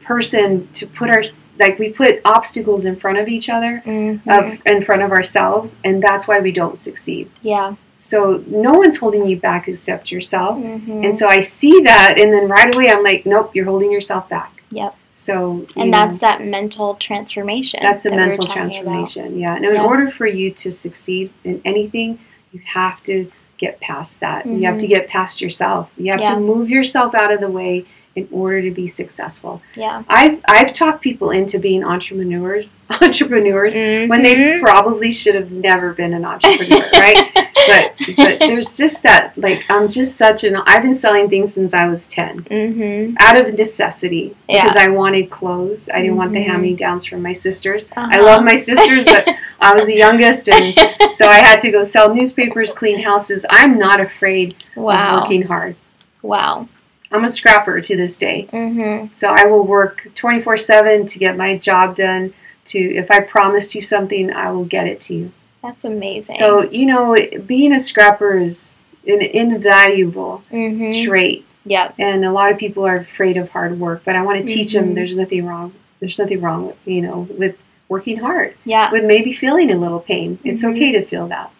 person 0.00 0.68
to 0.74 0.86
put 0.86 1.10
our 1.10 1.22
like 1.58 1.78
we 1.78 1.88
put 1.88 2.20
obstacles 2.24 2.84
in 2.86 2.96
front 2.96 3.18
of 3.18 3.28
each 3.28 3.48
other, 3.48 3.82
Mhm. 3.86 4.20
of 4.28 4.58
in 4.66 4.82
front 4.82 5.02
of 5.02 5.10
ourselves, 5.10 5.78
and 5.84 6.02
that's 6.02 6.28
why 6.28 6.38
we 6.40 6.52
don't 6.52 6.78
succeed. 6.78 7.28
yeah. 7.42 7.74
So 7.98 8.42
no 8.46 8.72
one's 8.72 8.98
holding 8.98 9.26
you 9.26 9.36
back 9.38 9.68
except 9.68 10.12
yourself. 10.12 10.58
Mhm. 10.58 11.04
And 11.04 11.14
so 11.14 11.28
I 11.28 11.40
see 11.40 11.80
that, 11.80 12.16
and 12.20 12.32
then 12.32 12.46
right 12.48 12.74
away 12.74 12.90
I'm 12.90 13.02
like, 13.02 13.24
nope, 13.26 13.52
you're 13.54 13.64
holding 13.64 13.90
yourself 13.90 14.28
back. 14.28 14.62
Yep. 14.70 14.94
So 15.12 15.64
and 15.76 15.90
know, 15.90 15.98
that's 16.08 16.18
that 16.18 16.44
mental 16.44 16.94
transformation. 16.96 17.80
that's 17.82 18.04
a 18.04 18.10
that 18.10 18.16
mental 18.16 18.44
talking 18.44 18.60
about. 18.62 18.70
transformation. 18.70 19.38
Yeah. 19.38 19.56
And 19.56 19.64
in 19.64 19.74
Yeah. 19.74 19.84
order 19.84 20.08
for 20.08 20.26
you 20.26 20.50
to 20.50 20.70
succeed 20.70 21.30
in 21.42 21.62
anything, 21.64 22.18
you 22.52 22.60
have 22.66 23.02
to 23.04 23.30
get 23.56 23.80
past 23.80 24.20
that. 24.20 24.44
You 24.44 24.66
have 24.66 24.76
to 24.76 24.86
Mhm. 24.86 24.90
get 24.90 25.08
past 25.08 25.40
yourself. 25.40 25.88
You 25.96 26.10
have 26.12 26.20
Yeah. 26.20 26.34
to 26.34 26.40
move 26.40 26.68
yourself 26.68 27.14
out 27.14 27.32
of 27.32 27.40
the 27.40 27.48
way 27.50 27.86
in 28.14 28.28
order 28.30 28.60
to 28.62 28.70
be 28.70 28.86
successful. 28.88 29.62
Yeah. 29.74 30.02
I've 30.08 30.40
I've 30.46 30.72
talked 30.74 31.00
people 31.02 31.30
into 31.30 31.58
being 31.58 31.82
entrepreneurs, 31.82 32.74
entrepreneurs 33.02 33.74
when 33.76 34.22
they 34.22 34.34
Mhm. 34.34 34.60
probably 34.60 35.10
should 35.10 35.34
have 35.34 35.50
never 35.50 35.92
been 35.94 36.12
an 36.12 36.24
entrepreneur, 36.26 36.90
right? 36.98 37.45
But 37.66 37.94
but 38.16 38.38
there's 38.40 38.76
just 38.76 39.02
that 39.02 39.36
like 39.36 39.64
I'm 39.68 39.88
just 39.88 40.16
such 40.16 40.44
an 40.44 40.56
I've 40.66 40.82
been 40.82 40.94
selling 40.94 41.28
things 41.28 41.52
since 41.54 41.74
I 41.74 41.88
was 41.88 42.06
10 42.06 42.40
Mhm. 42.44 43.16
out 43.20 43.36
of 43.36 43.56
necessity 43.58 44.34
Yeah. 44.48 44.62
because 44.62 44.76
I 44.76 44.88
wanted 44.88 45.30
clothes. 45.30 45.88
I 45.92 46.00
didn't 46.00 46.16
want 46.16 46.32
the 46.32 46.40
Mhm. 46.40 46.46
hand 46.46 46.62
me 46.62 46.74
downs 46.74 47.04
from 47.04 47.22
my 47.22 47.32
sisters. 47.32 47.88
I 47.96 48.00
Uh-huh. 48.18 48.22
love 48.24 48.44
my 48.44 48.54
sisters, 48.56 49.04
but 49.04 49.28
I 49.60 49.74
was 49.74 49.86
the 49.86 49.94
youngest, 49.96 50.48
and 50.48 50.74
so 51.10 51.28
I 51.28 51.36
had 51.36 51.60
to 51.62 51.70
go 51.70 51.82
sell 51.82 52.14
newspapers, 52.14 52.72
clean 52.72 53.00
houses. 53.02 53.44
I'm 53.50 53.78
not 53.78 54.00
afraid 54.00 54.54
of 54.76 54.82
working 54.84 55.42
hard. 55.42 55.76
Wow. 56.22 56.68
I'm 57.12 57.24
a 57.24 57.28
scrapper 57.28 57.80
to 57.80 57.96
this 57.96 58.16
day, 58.16 58.48
Mhm. 58.52 59.14
so 59.14 59.28
I 59.30 59.44
will 59.46 59.64
work 59.64 60.08
24 60.14 60.56
seven 60.56 61.06
to 61.06 61.18
get 61.18 61.36
my 61.36 61.56
job 61.56 61.94
done. 61.94 62.32
To 62.66 62.78
if 62.80 63.12
I 63.12 63.20
promised 63.20 63.76
you 63.76 63.80
something, 63.80 64.32
I 64.32 64.50
will 64.50 64.64
get 64.64 64.88
it 64.88 64.98
to 65.02 65.14
you. 65.14 65.30
That's 65.66 65.84
amazing. 65.84 66.36
So 66.36 66.70
you 66.70 66.86
know, 66.86 67.16
being 67.46 67.72
a 67.72 67.78
scrapper 67.78 68.38
is 68.38 68.74
an 69.06 69.20
invaluable 69.22 70.42
Mhm. 70.52 71.04
trait. 71.04 71.44
Yep. 71.68 71.94
and 71.98 72.24
a 72.24 72.30
lot 72.30 72.52
of 72.52 72.58
people 72.58 72.86
are 72.86 72.94
afraid 72.98 73.36
of 73.36 73.50
hard 73.50 73.80
work 73.80 74.02
but 74.04 74.14
i 74.14 74.22
want 74.22 74.38
to 74.38 74.44
teach 74.54 74.72
them 74.72 74.94
there's 74.94 75.16
nothing 75.16 75.44
wrong 75.44 75.72
there's 75.98 76.16
nothing 76.16 76.40
wrong 76.40 76.68
with 76.68 76.76
you 76.84 77.00
know 77.02 77.26
with 77.36 77.56
working 77.88 78.18
hard 78.18 78.54
Yeah. 78.64 78.88
with 78.92 79.02
maybe 79.02 79.32
feeling 79.32 79.72
a 79.72 79.76
little 79.76 79.98
pain 79.98 80.38
it's 80.44 80.62
Mhm. 80.62 80.70
okay 80.70 80.92
to 80.92 81.02
feel 81.02 81.26
that 81.26 81.50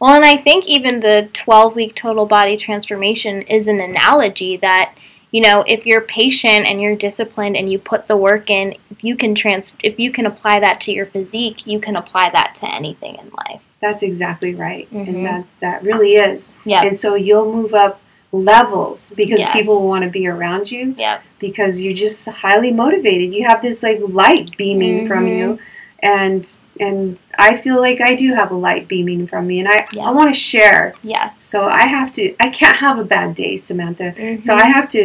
Well, 0.00 0.14
and 0.14 0.24
I 0.24 0.38
think 0.38 0.66
even 0.66 1.00
the 1.00 1.28
12 1.34 1.76
week 1.76 1.94
total 1.94 2.24
body 2.24 2.56
transformation 2.56 3.42
is 3.42 3.66
an 3.66 3.80
analogy 3.80 4.56
that, 4.56 4.92
you 5.32 5.40
know, 5.40 5.62
if 5.66 5.86
you're 5.86 6.00
patient 6.00 6.66
and 6.66 6.80
you're 6.80 6.96
disciplined 6.96 7.56
and 7.56 7.70
you 7.70 7.78
put 7.78 8.08
the 8.08 8.16
work 8.16 8.50
in, 8.50 8.74
if 8.90 9.04
you 9.04 9.16
can 9.16 9.34
trans 9.34 9.76
if 9.84 9.98
you 10.00 10.10
can 10.10 10.26
apply 10.26 10.60
that 10.60 10.80
to 10.82 10.92
your 10.92 11.06
physique, 11.06 11.66
you 11.66 11.78
can 11.80 11.96
apply 11.96 12.30
that 12.30 12.54
to 12.56 12.68
anything 12.74 13.14
in 13.16 13.30
life. 13.46 13.60
that's 13.80 14.02
exactly 14.02 14.54
right 14.54 14.86
Mhm. 14.92 15.08
and 15.08 15.24
that 15.26 15.44
that 15.60 15.82
really 15.82 16.12
is 16.16 16.52
Yeah. 16.66 16.82
and 16.84 16.94
so 16.94 17.14
you'll 17.14 17.50
move 17.50 17.72
up 17.72 17.98
levels 18.30 19.12
because 19.16 19.40
Yes. 19.40 19.52
people 19.52 19.86
want 19.88 20.04
to 20.04 20.10
be 20.10 20.26
around 20.26 20.70
you 20.70 20.94
Yep. 20.98 21.22
because 21.38 21.82
you're 21.82 21.94
just 21.94 22.28
highly 22.28 22.70
motivated 22.72 23.32
you 23.32 23.44
have 23.46 23.62
this 23.62 23.82
like 23.82 24.00
light 24.06 24.56
beaming 24.58 25.06
from 25.08 25.26
Mhm. 25.26 25.38
you 25.38 25.58
and 26.02 26.58
and 26.78 27.16
i 27.48 27.56
feel 27.56 27.78
like 27.80 28.00
i 28.00 28.14
do 28.14 28.28
have 28.34 28.50
a 28.50 28.54
light 28.68 28.84
beaming 28.92 29.26
from 29.26 29.46
me 29.50 29.58
and 29.60 29.68
i 29.68 29.78
Yeah. 29.92 30.04
i 30.08 30.10
want 30.18 30.28
to 30.34 30.38
share 30.50 30.94
Yes. 31.02 31.30
So 31.52 31.58
I 31.66 31.84
have 31.96 32.10
to, 32.18 32.24
I 32.46 32.48
can't 32.60 32.76
have 32.86 32.96
a 32.98 33.04
bad 33.16 33.34
day, 33.34 33.52
Samantha. 33.56 34.08
So 34.46 34.50
Mhm. 34.54 34.60
I 34.64 34.66
have 34.76 34.86
to, 34.96 35.02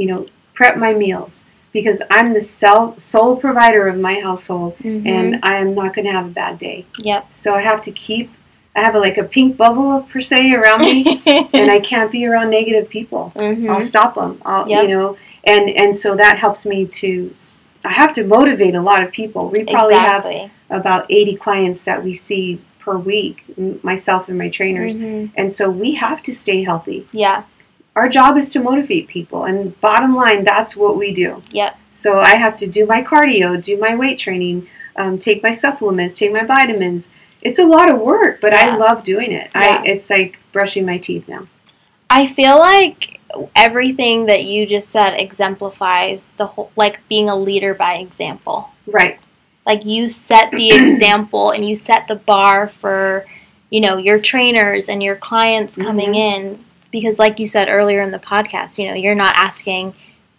you 0.00 0.06
know, 0.10 0.20
prep 0.58 0.74
my 0.86 0.92
meals 1.04 1.32
because 1.72 1.98
I'm 2.16 2.28
the 2.32 2.40
sole, 2.40 2.94
sole 2.96 3.34
provider 3.44 3.82
of 3.92 3.96
my 4.08 4.16
household 4.28 4.72
Mhm. 4.82 5.06
and 5.16 5.26
I 5.50 5.54
am 5.64 5.70
not 5.80 5.88
going 5.94 6.06
to 6.10 6.12
have 6.18 6.26
a 6.32 6.34
bad 6.42 6.54
day. 6.68 6.78
Yep. 7.10 7.22
So 7.42 7.48
I 7.54 7.62
have 7.70 7.80
to 7.88 7.92
keep, 8.04 8.26
I 8.76 8.80
have 8.86 8.94
a, 8.98 9.00
like 9.06 9.18
a 9.24 9.24
pink 9.36 9.50
bubble 9.62 9.92
per 10.10 10.20
se 10.30 10.40
around 10.58 10.80
me 10.90 11.22
and 11.58 11.70
I 11.76 11.80
can't 11.90 12.10
be 12.16 12.20
around 12.28 12.48
negative 12.50 12.86
people. 12.96 13.24
Mhm. 13.36 13.68
I'll 13.70 13.80
stop 13.92 14.10
them, 14.14 14.32
I'll, 14.50 14.66
Yep. 14.68 14.82
you 14.82 14.88
know, 14.94 15.16
and, 15.52 15.64
and 15.82 15.90
so 16.02 16.08
that 16.22 16.34
helps 16.44 16.64
me 16.72 16.78
to, 17.00 17.08
I 17.84 17.92
have 18.02 18.12
to 18.18 18.22
motivate 18.36 18.74
a 18.74 18.84
lot 18.90 19.00
of 19.04 19.08
people. 19.20 19.42
We 19.54 19.60
probably 19.64 19.94
have 19.94 20.24
exactly. 20.26 20.50
About 20.74 21.06
80 21.08 21.36
clients 21.36 21.84
that 21.84 22.02
we 22.04 22.12
see 22.12 22.60
per 22.78 22.98
week, 22.98 23.44
myself 23.82 24.28
and 24.28 24.36
my 24.36 24.48
trainers. 24.48 24.96
Mhm. 24.98 25.30
And 25.36 25.52
so 25.52 25.70
we 25.70 25.94
have 25.94 26.20
to 26.22 26.32
stay 26.32 26.64
healthy. 26.64 27.06
Yeah. 27.12 27.44
Our 27.96 28.08
job 28.08 28.36
is 28.36 28.48
to 28.50 28.60
motivate 28.60 29.06
people. 29.08 29.44
And 29.44 29.80
bottom 29.80 30.14
line, 30.14 30.44
that's 30.44 30.76
what 30.76 30.96
we 30.98 31.12
do. 31.12 31.40
Yep. 31.52 31.78
So 31.92 32.18
I 32.20 32.34
have 32.34 32.56
to 32.56 32.66
do 32.66 32.84
my 32.86 33.00
cardio, 33.02 33.58
do 33.60 33.78
my 33.78 33.94
weight 33.94 34.18
training, 34.18 34.66
um, 34.96 35.18
take 35.18 35.42
my 35.42 35.52
supplements, 35.52 36.18
take 36.18 36.32
my 36.32 36.44
vitamins. 36.44 37.08
It's 37.40 37.58
a 37.58 37.64
lot 37.64 37.90
of 37.90 38.00
work, 38.00 38.40
but 38.40 38.52
Yeah. 38.52 38.74
I 38.74 38.76
love 38.76 39.02
doing 39.02 39.32
it. 39.32 39.50
Yeah. 39.54 39.80
I, 39.82 39.86
it's 39.86 40.10
like 40.10 40.38
brushing 40.52 40.84
my 40.84 40.98
teeth 40.98 41.28
now. 41.28 41.46
I 42.10 42.26
feel 42.26 42.58
like 42.58 43.20
everything 43.56 44.26
that 44.26 44.44
you 44.44 44.66
just 44.66 44.90
said 44.90 45.14
exemplifies 45.14 46.24
the 46.36 46.46
whole, 46.46 46.70
like 46.76 47.00
being 47.08 47.28
a 47.28 47.36
leader 47.36 47.74
by 47.74 47.94
example. 47.94 48.70
Right. 48.86 49.18
Like 49.66 49.84
you 49.84 50.08
set 50.08 50.50
the 50.50 50.68
example 50.92 51.50
and 51.50 51.66
you 51.66 51.76
set 51.76 52.06
the 52.08 52.16
bar 52.16 52.68
for 52.68 53.24
you 53.70 53.80
know 53.80 53.96
your 53.96 54.18
trainers 54.20 54.88
and 54.88 55.02
your 55.02 55.16
clients 55.16 55.74
coming 55.76 56.12
Mhm. 56.12 56.16
in 56.36 56.64
because 56.90 57.18
like 57.18 57.38
you 57.40 57.48
said 57.48 57.68
earlier 57.68 58.02
in 58.02 58.10
the 58.12 58.18
podcast 58.18 58.78
you 58.78 58.86
know 58.88 58.94
you're 58.94 59.14
not 59.14 59.34
asking 59.36 59.94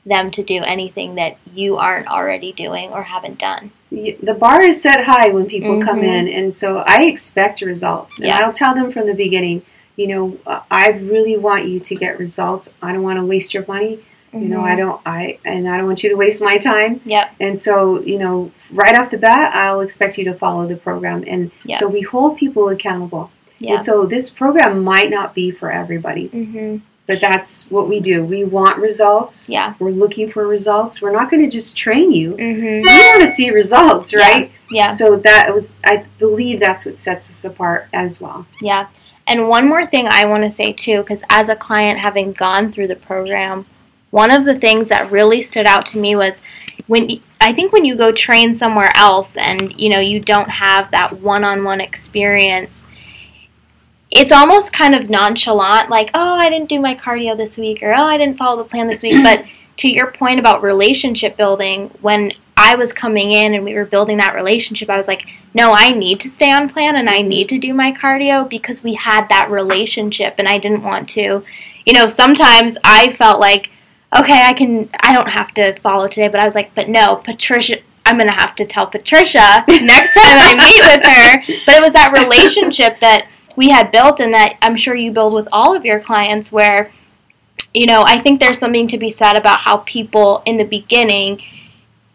them 0.06 0.30
to 0.30 0.44
do 0.44 0.62
anything 0.64 1.16
that 1.16 1.36
you 1.54 1.78
aren't 1.78 2.08
already 2.08 2.52
doing 2.54 2.92
or 2.92 3.04
haven't 3.04 3.40
done 3.40 3.72
The 3.92 4.36
bar 4.40 4.62
is 4.62 4.82
set 4.82 5.06
high 5.06 5.30
when 5.30 5.46
people 5.48 5.82
come 5.82 6.02
Mhm. 6.02 6.04
in. 6.18 6.28
And 6.28 6.54
so 6.54 6.84
I 6.86 7.04
expect 7.06 7.62
results. 7.62 8.20
And 8.20 8.28
Yeah. 8.28 8.40
I'll 8.40 8.52
tell 8.52 8.76
them 8.76 8.92
from 8.92 9.06
the 9.08 9.14
beginning, 9.14 9.62
you 9.96 10.08
know, 10.08 10.38
I 10.70 10.90
really 10.90 11.38
want 11.38 11.68
you 11.70 11.80
to 11.80 11.96
get 11.96 12.20
results. 12.20 12.74
I 12.82 12.92
don't 12.92 13.04
want 13.04 13.18
to 13.20 13.26
waste 13.26 13.54
your 13.54 13.64
money. 13.68 14.00
You 14.42 14.50
know. 14.50 14.62
I 14.62 14.76
don't, 14.76 15.02
I, 15.06 15.40
and 15.46 15.68
I 15.68 15.78
don't 15.78 15.86
want 15.86 16.04
you 16.04 16.10
to 16.10 16.16
waste 16.16 16.42
my 16.44 16.58
time. 16.58 17.02
Yep. 17.06 17.36
And 17.40 17.60
so, 17.60 18.02
you 18.02 18.18
know, 18.20 18.52
right 18.72 18.96
off 18.98 19.10
the 19.10 19.18
bat, 19.18 19.56
I'll 19.56 19.82
expect 19.82 20.18
you 20.18 20.26
to 20.26 20.34
follow 20.34 20.68
the 20.68 20.76
program. 20.76 21.24
And 21.28 21.52
Yeah. 21.64 21.78
so 21.78 21.88
we 21.88 22.02
hold 22.02 22.38
people 22.38 22.70
accountable. 22.70 23.32
yeah 23.60 23.72
And 23.74 23.82
so 23.82 24.06
this 24.06 24.30
program 24.30 24.84
might 24.84 25.10
not 25.10 25.34
be 25.34 25.52
for 25.52 25.72
everybody. 25.72 26.30
Mm-hmm. 26.30 26.78
but 27.08 27.22
that's 27.22 27.70
what 27.70 27.88
we 27.88 28.00
do. 28.00 28.26
We 28.26 28.44
want 28.44 28.80
results. 28.80 29.48
Yeah. 29.48 29.76
We're 29.78 29.92
looking 29.92 30.28
for 30.28 30.48
results. 30.48 31.04
We're 31.04 31.12
not 31.20 31.30
going 31.30 31.44
to 31.44 31.48
just 31.58 31.78
train 31.78 32.12
you. 32.12 32.32
Mm-hmm. 32.34 32.82
We 32.82 32.82
want 33.10 33.22
to 33.22 33.28
see 33.28 33.52
results, 33.52 34.12
right? 34.16 34.50
Yeah. 34.72 34.86
Yeah. 34.86 34.88
So 34.90 35.16
that 35.18 35.54
was, 35.54 35.76
I 35.84 36.06
believe 36.18 36.60
that's 36.60 36.84
what 36.84 36.98
sets 36.98 37.30
us 37.30 37.46
apart 37.46 37.88
as 37.94 38.20
well. 38.20 38.48
Yeah. 38.60 38.88
And 39.28 39.48
one 39.48 39.68
more 39.68 39.86
thing 39.86 40.08
I 40.10 40.26
want 40.26 40.46
to 40.46 40.52
say 40.52 40.74
too, 40.74 40.98
because 41.04 41.22
as 41.30 41.48
a 41.48 41.56
client 41.56 42.00
having 42.00 42.32
gone 42.34 42.72
through 42.72 42.88
the 42.88 42.96
program, 42.96 43.68
one 44.16 44.32
of 44.32 44.46
the 44.46 44.58
things 44.58 44.88
that 44.88 45.12
really 45.12 45.42
stood 45.42 45.66
out 45.66 45.86
to 45.86 45.98
me 45.98 46.16
was 46.16 46.40
when 46.88 47.22
I 47.42 47.52
think 47.52 47.74
when 47.74 47.84
you 47.84 47.98
go 47.98 48.14
train 48.14 48.54
somewhere 48.54 48.90
else 48.96 49.36
and 49.36 49.78
you 49.78 49.90
know 49.90 50.00
you 50.00 50.22
don't 50.22 50.50
have 50.50 50.90
that 50.92 51.20
one-on-one 51.20 51.82
experience, 51.82 52.86
it's 54.10 54.32
almost 54.32 54.72
kind 54.72 54.96
of 54.96 55.10
nonchalant, 55.10 55.90
like, 55.90 56.12
oh, 56.14 56.36
I 56.36 56.50
didn't 56.50 56.70
do 56.70 56.80
my 56.80 56.96
cardio 56.96 57.36
this 57.36 57.58
week, 57.58 57.84
or 57.84 57.94
oh, 57.94 58.04
I 58.04 58.18
didn't 58.18 58.38
follow 58.38 58.64
the 58.64 58.70
plan 58.70 58.88
this 58.88 59.04
week. 59.04 59.22
but 59.24 59.44
to 59.78 59.90
your 59.90 60.12
point 60.12 60.40
about 60.40 60.64
relationship 60.64 61.36
building, 61.36 61.90
when 62.00 62.32
I 62.56 62.76
was 62.76 62.94
coming 62.94 63.34
in 63.34 63.54
and 63.54 63.66
we 63.66 63.74
were 63.74 63.84
building 63.84 64.16
that 64.20 64.34
relationship, 64.34 64.90
I 64.90 64.96
was 64.96 65.10
like, 65.10 65.28
no, 65.54 65.74
I 65.74 65.92
need 65.92 66.22
to 66.22 66.30
stay 66.30 66.54
on 66.54 66.70
plan 66.70 66.96
and 66.96 67.10
I 67.10 67.20
mm-hmm. 67.20 67.28
need 67.28 67.50
to 67.50 67.58
do 67.58 67.74
my 67.74 67.92
cardio 67.92 68.50
because 68.50 68.82
we 68.82 68.94
had 68.94 69.28
that 69.28 69.52
relationship 69.52 70.36
and 70.38 70.48
I 70.48 70.58
didn't 70.58 70.84
want 70.84 71.10
to. 71.10 71.44
You 71.86 71.94
know, 71.94 72.08
sometimes 72.08 72.78
I 72.86 73.12
felt 73.12 73.42
like, 73.42 73.72
okay, 74.18 74.44
I 74.46 74.54
can, 74.54 74.90
I 75.02 75.14
don't 75.14 75.30
have 75.30 75.54
to 75.56 75.80
follow 75.80 76.08
today, 76.08 76.28
but 76.28 76.40
I 76.40 76.46
was 76.46 76.56
like, 76.56 76.74
but 76.76 76.90
no, 76.90 77.18
Patricia, 77.18 77.78
I'm 78.06 78.18
going 78.18 78.30
to 78.30 78.36
have 78.36 78.56
to 78.56 78.66
tell 78.66 78.88
Patricia 78.88 79.64
next 79.68 80.14
time 80.14 80.38
I 80.40 80.56
meet 80.56 80.82
with 80.84 81.06
her. 81.06 81.64
But 81.66 81.76
it 81.76 81.82
was 81.82 81.94
that 81.94 82.14
relationship 82.14 83.00
that 83.00 83.28
we 83.56 83.70
had 83.70 83.92
built 83.92 84.20
and 84.20 84.34
that 84.34 84.58
I'm 84.62 84.78
sure 84.78 84.96
you 84.96 85.12
build 85.12 85.34
with 85.34 85.48
all 85.52 85.76
of 85.76 85.86
your 85.86 86.00
clients 86.00 86.52
where, 86.52 86.92
you 87.74 87.86
know, 87.86 88.04
I 88.06 88.20
think 88.22 88.40
there's 88.40 88.60
something 88.60 88.88
to 88.90 88.98
be 88.98 89.10
said 89.10 89.38
about 89.38 89.62
how 89.62 89.78
people 89.78 90.44
in 90.46 90.58
the 90.58 90.64
beginning 90.66 91.42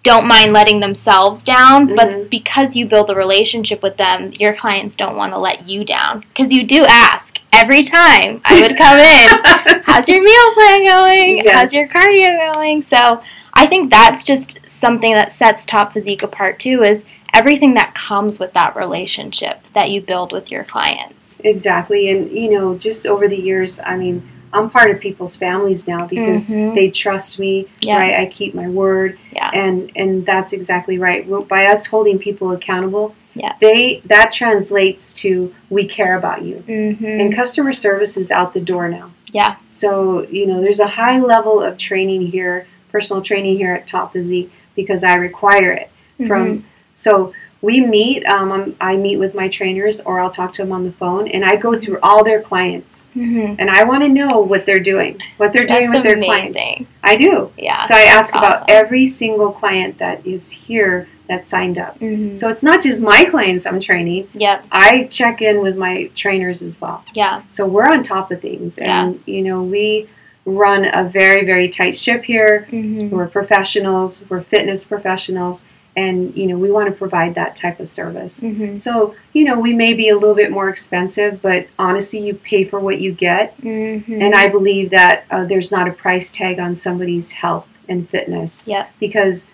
don't 0.02 0.26
mind 0.26 0.52
letting 0.52 0.80
themselves 0.80 1.44
down, 1.44 1.88
Mhm. 1.88 1.96
but 1.96 2.30
because 2.30 2.74
you 2.74 2.86
build 2.86 3.10
a 3.10 3.14
relationship 3.14 3.82
with 3.82 3.96
them, 3.96 4.32
your 4.38 4.54
clients 4.54 4.94
don't 4.94 5.16
want 5.16 5.32
to 5.32 5.38
let 5.38 5.68
you 5.68 5.84
down. 5.84 6.24
Because 6.32 6.52
you 6.52 6.62
do 6.62 6.86
ask 6.88 7.38
every 7.52 7.82
time 7.82 8.40
I 8.44 8.62
would 8.62 8.78
come 8.78 8.98
in, 8.98 9.82
how's 9.86 10.08
your 10.08 10.22
meal 10.22 10.54
plan 10.54 10.86
going? 10.86 11.44
How's 11.52 11.74
your 11.74 11.86
cardio 11.88 12.54
going? 12.54 12.82
So 12.82 13.20
I 13.54 13.66
think 13.66 13.90
that's 13.90 14.24
just 14.24 14.58
something 14.66 15.12
that 15.14 15.32
sets 15.32 15.66
Top 15.66 15.92
Physique 15.92 16.22
apart 16.22 16.58
too 16.58 16.82
is 16.82 17.04
everything 17.34 17.74
that 17.74 17.94
comes 17.94 18.40
with 18.40 18.52
that 18.54 18.74
relationship 18.76 19.60
that 19.74 19.90
you 19.90 20.00
build 20.00 20.32
with 20.32 20.50
your 20.50 20.64
clients. 20.64 21.14
Exactly. 21.44 22.08
And, 22.08 22.30
you 22.30 22.50
know, 22.50 22.76
just 22.76 23.06
over 23.06 23.28
the 23.28 23.36
years, 23.36 23.80
I 23.84 23.96
mean, 23.96 24.22
I'm 24.52 24.68
part 24.70 24.90
of 24.90 24.98
people's 25.00 25.36
families 25.36 25.86
now 25.86 26.06
because 26.06 26.48
Mhm. 26.48 26.74
they 26.74 26.90
trust 26.90 27.38
me, 27.38 27.66
Yeah. 27.80 27.98
right? 27.98 28.20
I 28.20 28.26
keep 28.26 28.54
my 28.54 28.68
word. 28.68 29.18
Yeah. 29.32 29.50
And 29.52 29.90
and 29.94 30.26
that's 30.26 30.52
exactly 30.52 30.98
right. 30.98 31.24
By 31.48 31.66
us 31.66 31.86
holding 31.86 32.18
people 32.18 32.50
accountable, 32.50 33.14
Yeah. 33.34 33.52
they 33.60 34.02
that 34.06 34.30
translates 34.30 35.12
to 35.14 35.52
we 35.68 35.84
care 35.84 36.16
about 36.16 36.42
you. 36.42 36.64
Mm-hmm. 36.68 37.04
And 37.04 37.34
customer 37.34 37.72
service 37.72 38.16
is 38.16 38.30
out 38.30 38.52
the 38.52 38.60
door 38.60 38.88
now. 38.88 39.10
Yeah. 39.32 39.54
So, 39.68 40.26
you 40.30 40.46
know, 40.46 40.60
there's 40.60 40.80
a 40.80 40.88
high 40.88 41.20
level 41.20 41.60
of 41.62 41.76
training 41.76 42.22
here, 42.28 42.66
personal 42.90 43.22
training 43.22 43.56
here 43.58 43.72
at 43.74 43.86
Top 43.86 44.12
Physique 44.12 44.50
because 44.74 45.04
I 45.04 45.14
require 45.14 45.70
it 45.72 45.88
Mm-hmm. 46.18 46.26
from 46.26 46.64
so 46.94 47.32
we 47.62 47.80
meet 47.80 48.24
um, 48.26 48.50
I'm, 48.52 48.76
i 48.80 48.96
meet 48.96 49.16
with 49.16 49.34
my 49.34 49.48
trainers 49.48 50.00
or 50.00 50.20
i'll 50.20 50.30
talk 50.30 50.52
to 50.54 50.62
them 50.62 50.72
on 50.72 50.84
the 50.84 50.92
phone 50.92 51.28
and 51.28 51.44
i 51.44 51.56
go 51.56 51.78
through 51.78 51.98
all 52.02 52.24
their 52.24 52.40
clients 52.40 53.04
hmm 53.14 53.54
and 53.58 53.68
i 53.70 53.84
want 53.84 54.02
to 54.02 54.08
know 54.08 54.40
what 54.40 54.64
they're 54.66 54.78
doing 54.78 55.20
what 55.36 55.52
they're 55.52 55.66
doing 55.66 55.90
That's 55.90 55.98
with 55.98 56.02
their 56.04 56.16
amazing. 56.16 56.54
clients 56.54 56.90
i 57.02 57.16
do 57.16 57.52
Yeah. 57.58 57.80
so 57.82 57.94
i 57.94 58.00
ask 58.02 58.32
that's 58.32 58.44
about 58.44 58.70
every 58.70 59.06
single 59.06 59.52
client 59.52 59.98
that 59.98 60.26
is 60.26 60.50
here 60.50 61.08
that 61.28 61.44
signed 61.44 61.78
up 61.78 61.98
Mhm. 62.00 62.34
so 62.34 62.48
it's 62.48 62.62
not 62.62 62.80
just 62.82 63.02
my 63.02 63.24
clients 63.26 63.66
i'm 63.66 63.78
training 63.80 64.28
Yep. 64.32 64.64
i 64.72 65.04
check 65.04 65.42
in 65.42 65.60
with 65.60 65.76
my 65.76 66.06
trainers 66.14 66.62
as 66.62 66.80
well 66.80 67.04
Yeah. 67.14 67.42
so 67.48 67.66
we're 67.66 67.86
on 67.88 68.02
top 68.02 68.30
of 68.32 68.40
things 68.40 68.78
and 68.78 69.20
you 69.26 69.42
know 69.42 69.62
we 69.62 70.08
run 70.46 70.86
a 70.92 71.04
very 71.04 71.44
very 71.44 71.68
tight 71.68 71.94
ship 71.94 72.24
here 72.24 72.66
Mm-hmm. 72.72 73.10
we're 73.14 73.28
professionals 73.28 74.24
we're 74.30 74.40
fitness 74.40 74.84
professionals 74.84 75.64
and 75.96 76.34
you 76.36 76.46
know 76.46 76.56
we 76.56 76.70
want 76.70 76.88
to 76.88 76.94
provide 76.94 77.34
that 77.34 77.56
type 77.56 77.80
of 77.80 77.86
service 77.88 78.40
Mm-hmm. 78.40 78.76
so 78.76 79.14
you 79.32 79.44
know 79.44 79.58
we 79.58 79.72
may 79.74 79.92
be 79.92 80.08
a 80.08 80.14
little 80.14 80.34
bit 80.36 80.50
more 80.50 80.68
expensive 80.68 81.42
but 81.42 81.66
honestly 81.78 82.20
you 82.20 82.34
pay 82.34 82.64
for 82.64 82.78
what 82.80 83.00
you 83.00 83.12
get 83.12 83.60
Mm-hmm. 83.60 84.20
and 84.22 84.34
i 84.34 84.46
believe 84.48 84.90
that 84.90 85.24
uh, 85.30 85.44
there's 85.44 85.70
not 85.72 85.88
a 85.88 85.92
price 85.92 86.30
tag 86.30 86.58
on 86.60 86.76
somebody's 86.76 87.32
health 87.32 87.66
and 87.88 88.08
fitness 88.08 88.66
Yep. 88.68 88.92
because 89.00 89.48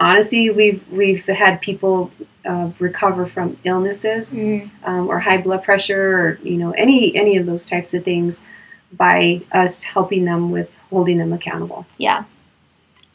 honestly 0.00 0.50
we've 0.50 0.86
we've 0.90 1.24
had 1.26 1.60
people 1.60 2.10
uh, 2.44 2.70
recover 2.78 3.26
from 3.26 3.56
illnesses 3.64 4.32
Mm, 4.32 4.70
um, 4.84 5.08
or 5.08 5.20
high 5.20 5.40
blood 5.40 5.62
pressure 5.64 6.18
or 6.18 6.38
you 6.42 6.56
know 6.56 6.70
any 6.72 7.14
any 7.16 7.36
of 7.36 7.46
those 7.46 7.64
types 7.66 7.94
of 7.94 8.04
things 8.04 8.44
by 8.92 9.40
us 9.50 9.82
helping 9.82 10.24
them 10.24 10.50
with 10.50 10.70
holding 10.90 11.18
them 11.18 11.32
accountable 11.32 11.86
yeah. 11.98 12.24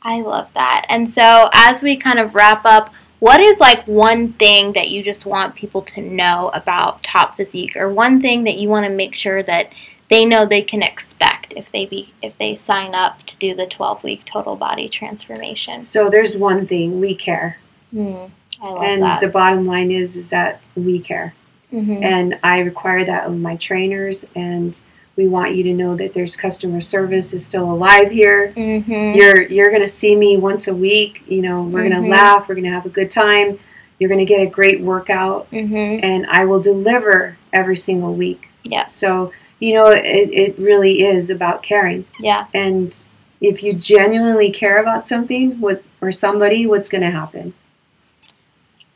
I 0.09 0.21
love 0.21 0.49
that. 0.55 0.87
And 0.89 1.07
so, 1.07 1.49
as 1.53 1.83
we 1.83 1.95
kind 1.95 2.17
of 2.17 2.33
wrap 2.33 2.65
up, 2.65 2.91
what 3.19 3.39
is 3.41 3.59
like 3.59 3.87
one 3.87 4.33
thing 4.33 4.73
that 4.73 4.89
you 4.89 5.03
just 5.03 5.23
want 5.25 5.53
people 5.53 5.83
to 5.83 6.01
know 6.01 6.49
about 6.55 7.03
Top 7.03 7.37
Physique, 7.37 7.75
or 7.77 7.89
one 7.89 8.19
thing 8.19 8.43
that 8.45 8.57
you 8.57 8.69
want 8.69 8.87
to 8.87 8.91
make 8.91 9.13
sure 9.13 9.43
that 9.43 9.71
they 10.09 10.25
know 10.25 10.47
they 10.47 10.63
can 10.63 10.81
expect 10.81 11.53
if 11.55 11.71
they 11.71 11.85
be 11.85 12.11
if 12.23 12.35
they 12.39 12.55
sign 12.55 12.95
up 12.95 13.21
to 13.27 13.35
do 13.35 13.53
the 13.53 13.67
12 13.67 14.03
week 14.03 14.25
total 14.25 14.55
body 14.55 14.89
transformation? 14.89 15.83
so 15.83 16.09
there's 16.09 16.35
one 16.37 16.65
thing 16.65 16.99
we 16.99 17.13
care 17.13 17.57
Mm, 17.93 18.29
I 18.61 18.67
love 18.69 18.81
and 18.83 19.01
that. 19.03 19.19
the 19.19 19.27
bottom 19.27 19.65
line 19.67 19.89
is 19.91 20.15
is 20.15 20.29
that 20.31 20.61
we 20.75 20.99
care 20.99 21.33
Mhm. 21.73 22.03
and 22.03 22.39
i 22.43 22.59
require 22.59 23.03
that 23.05 23.25
of 23.27 23.37
my 23.37 23.55
trainers 23.55 24.25
and 24.35 24.79
we 25.19 25.27
want 25.27 25.53
you 25.53 25.63
to 25.63 25.73
know 25.73 25.95
that 25.97 26.13
there's 26.13 26.37
customer 26.37 26.79
service 26.79 27.33
is 27.33 27.45
still 27.45 27.69
alive 27.69 28.09
here 28.09 28.53
Mhm. 28.55 29.15
you're 29.17 29.41
you're 29.55 29.69
going 29.69 29.81
to 29.89 29.95
see 30.01 30.15
me 30.15 30.37
once 30.37 30.65
a 30.67 30.73
week 30.73 31.23
you 31.27 31.41
know 31.41 31.61
we're 31.63 31.81
going 31.87 31.91
Mhm. 31.91 32.05
to 32.05 32.09
laugh 32.09 32.47
we're 32.47 32.55
going 32.55 32.63
to 32.71 32.71
have 32.79 32.85
a 32.85 32.89
good 32.99 33.09
time 33.11 33.59
you're 33.99 34.07
going 34.07 34.25
to 34.25 34.33
get 34.33 34.41
a 34.41 34.45
great 34.59 34.79
workout 34.79 35.51
Mhm. 35.51 35.99
and 36.01 36.25
i 36.27 36.45
will 36.45 36.61
deliver 36.61 37.37
every 37.51 37.75
single 37.75 38.13
week 38.15 38.49
Yeah. 38.63 38.85
so 38.85 39.31
you 39.59 39.73
know 39.73 39.87
it, 39.87 40.29
it 40.43 40.57
really 40.57 41.01
is 41.03 41.29
about 41.29 41.63
caring 41.63 42.05
Yeah. 42.19 42.45
and 42.53 43.03
if 43.41 43.61
you 43.63 43.73
genuinely 43.73 44.49
care 44.51 44.77
about 44.81 45.05
something 45.05 45.59
with 45.59 45.81
or 46.01 46.11
somebody 46.13 46.65
what's 46.65 46.87
going 46.87 47.03
to 47.03 47.11
happen 47.11 47.53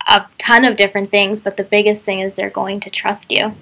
A 0.09 0.25
ton 0.37 0.65
of 0.65 0.75
different 0.75 1.09
things, 1.11 1.39
but 1.39 1.55
the 1.55 1.63
biggest 1.63 2.03
thing 2.03 2.19
is 2.19 2.33
they're 2.33 2.49
going 2.49 2.81
to 2.81 2.89
trust 2.89 3.31
you. 3.31 3.53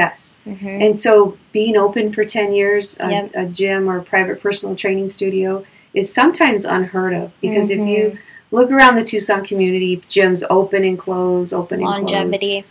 Yes 0.00 0.38
Mm-hmm. 0.46 0.82
And 0.84 0.94
so, 1.04 1.12
being 1.58 1.76
open 1.86 2.04
for 2.16 2.24
10 2.24 2.52
years, 2.60 2.96
a, 3.00 3.08
Yep. 3.10 3.30
a 3.42 3.44
gym 3.58 3.82
or 3.90 3.96
a 3.98 4.02
private 4.14 4.38
personal 4.46 4.74
training 4.82 5.08
studio 5.08 5.50
is 5.98 6.06
sometimes 6.20 6.60
unheard 6.76 7.12
of 7.20 7.26
because 7.44 7.66
if 7.76 7.78
you 7.92 8.02
Mhm. 8.12 8.18
look 8.56 8.68
around 8.76 8.94
the 9.00 9.04
Tucson 9.10 9.40
community, 9.50 9.92
gyms 10.14 10.40
open 10.58 10.80
and 10.90 10.98
close, 11.06 11.48
open 11.60 11.78
and 11.80 11.86
close. 11.88 12.12
Longevity. 12.12 12.64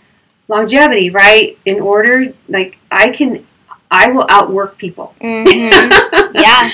Longevity, 0.47 1.07
right? 1.23 1.57
In 1.71 1.77
order, 1.93 2.15
like, 2.57 2.71
I 3.03 3.05
can, 3.17 3.45
I 4.03 4.05
will 4.13 4.25
outwork 4.37 4.71
people. 4.85 5.07
Mm-hmm. 5.21 6.35
Yeah. 6.47 6.69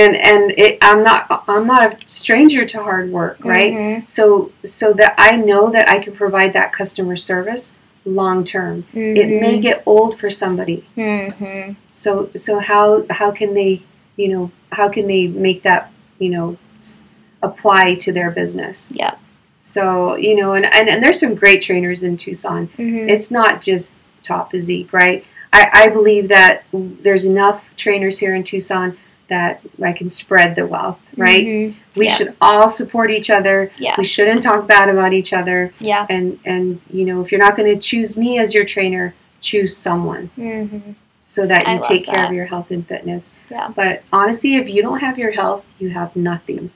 and 0.00 0.12
and 0.30 0.42
it, 0.64 0.72
I'm 0.88 1.02
not 1.08 1.20
I'm 1.48 1.66
not 1.74 1.82
a 1.86 1.90
stranger 2.20 2.62
to 2.72 2.78
hard 2.88 3.06
work, 3.20 3.38
right? 3.54 3.72
Mhm. 3.74 4.08
So 4.16 4.52
so 4.62 4.86
that 5.00 5.12
I 5.18 5.30
know 5.48 5.62
that 5.76 5.86
I 5.94 5.98
can 6.04 6.12
provide 6.22 6.52
that 6.58 6.68
customer 6.80 7.16
service 7.16 7.64
long 8.10 8.44
term. 8.44 8.84
It 8.92 9.40
may 9.40 9.58
get 9.58 9.82
old 9.86 10.18
for 10.18 10.30
somebody, 10.30 10.84
Mhm. 10.96 11.76
So 11.92 12.30
so 12.36 12.58
how 12.58 13.04
how 13.10 13.30
can 13.30 13.54
they 13.54 13.82
you 14.16 14.28
know 14.28 14.50
how 14.72 14.88
can 14.88 15.06
they 15.06 15.26
make 15.26 15.62
that 15.62 15.90
you 16.18 16.30
know 16.30 16.56
s- 16.78 16.98
apply 17.42 17.94
to 17.96 18.12
their 18.12 18.30
business? 18.30 18.90
Yeah. 18.94 19.14
So 19.60 20.16
you 20.16 20.34
know 20.36 20.52
and, 20.54 20.66
and 20.74 20.88
and 20.88 21.02
there's 21.02 21.20
some 21.20 21.34
great 21.34 21.62
trainers 21.62 22.02
in 22.02 22.16
Tucson. 22.16 22.68
Mhm. 22.78 23.08
It's 23.08 23.30
not 23.30 23.60
just 23.62 23.98
top 24.22 24.50
physique, 24.50 24.92
right? 24.92 25.24
I, 25.52 25.68
I 25.72 25.88
believe 25.88 26.28
that 26.28 26.62
there's 26.72 27.24
enough 27.24 27.64
trainers 27.76 28.18
here 28.20 28.34
in 28.34 28.42
Tucson 28.44 28.96
that 29.30 29.60
I 29.82 29.92
can 29.92 30.10
spread 30.10 30.54
the 30.56 30.66
wealth, 30.66 30.98
right? 31.16 31.46
Mhm. 31.46 31.74
We 31.96 32.06
Yeah. 32.06 32.12
should 32.14 32.34
all 32.40 32.68
support 32.68 33.10
each 33.10 33.30
other. 33.30 33.70
Yeah. 33.78 33.94
We 33.96 34.04
shouldn't 34.04 34.42
talk 34.42 34.66
bad 34.66 34.88
about 34.90 35.12
each 35.14 35.32
other. 35.32 35.72
Yeah. 35.80 36.04
And 36.10 36.38
and 36.44 36.80
you 36.92 37.04
know 37.06 37.22
if 37.22 37.32
you're 37.32 37.40
not 37.40 37.56
going 37.56 37.72
to 37.72 37.80
choose 37.80 38.18
me 38.18 38.38
as 38.38 38.54
your 38.54 38.64
trainer, 38.64 39.14
choose 39.40 39.74
someone 39.76 40.30
Mhm. 40.38 40.94
so 41.24 41.46
that 41.46 41.66
you 41.66 41.74
love 41.74 41.82
take 41.82 42.04
care 42.06 42.16
that. 42.16 42.28
of 42.30 42.34
your 42.34 42.46
health 42.46 42.70
and 42.70 42.86
fitness. 42.86 43.32
Yeah. 43.50 43.68
But 43.74 44.02
honestly, 44.12 44.56
if 44.56 44.68
you 44.68 44.82
don't 44.82 44.98
have 45.00 45.16
your 45.18 45.30
health, 45.30 45.64
you 45.78 45.90
have 45.90 46.14
nothing. 46.14 46.70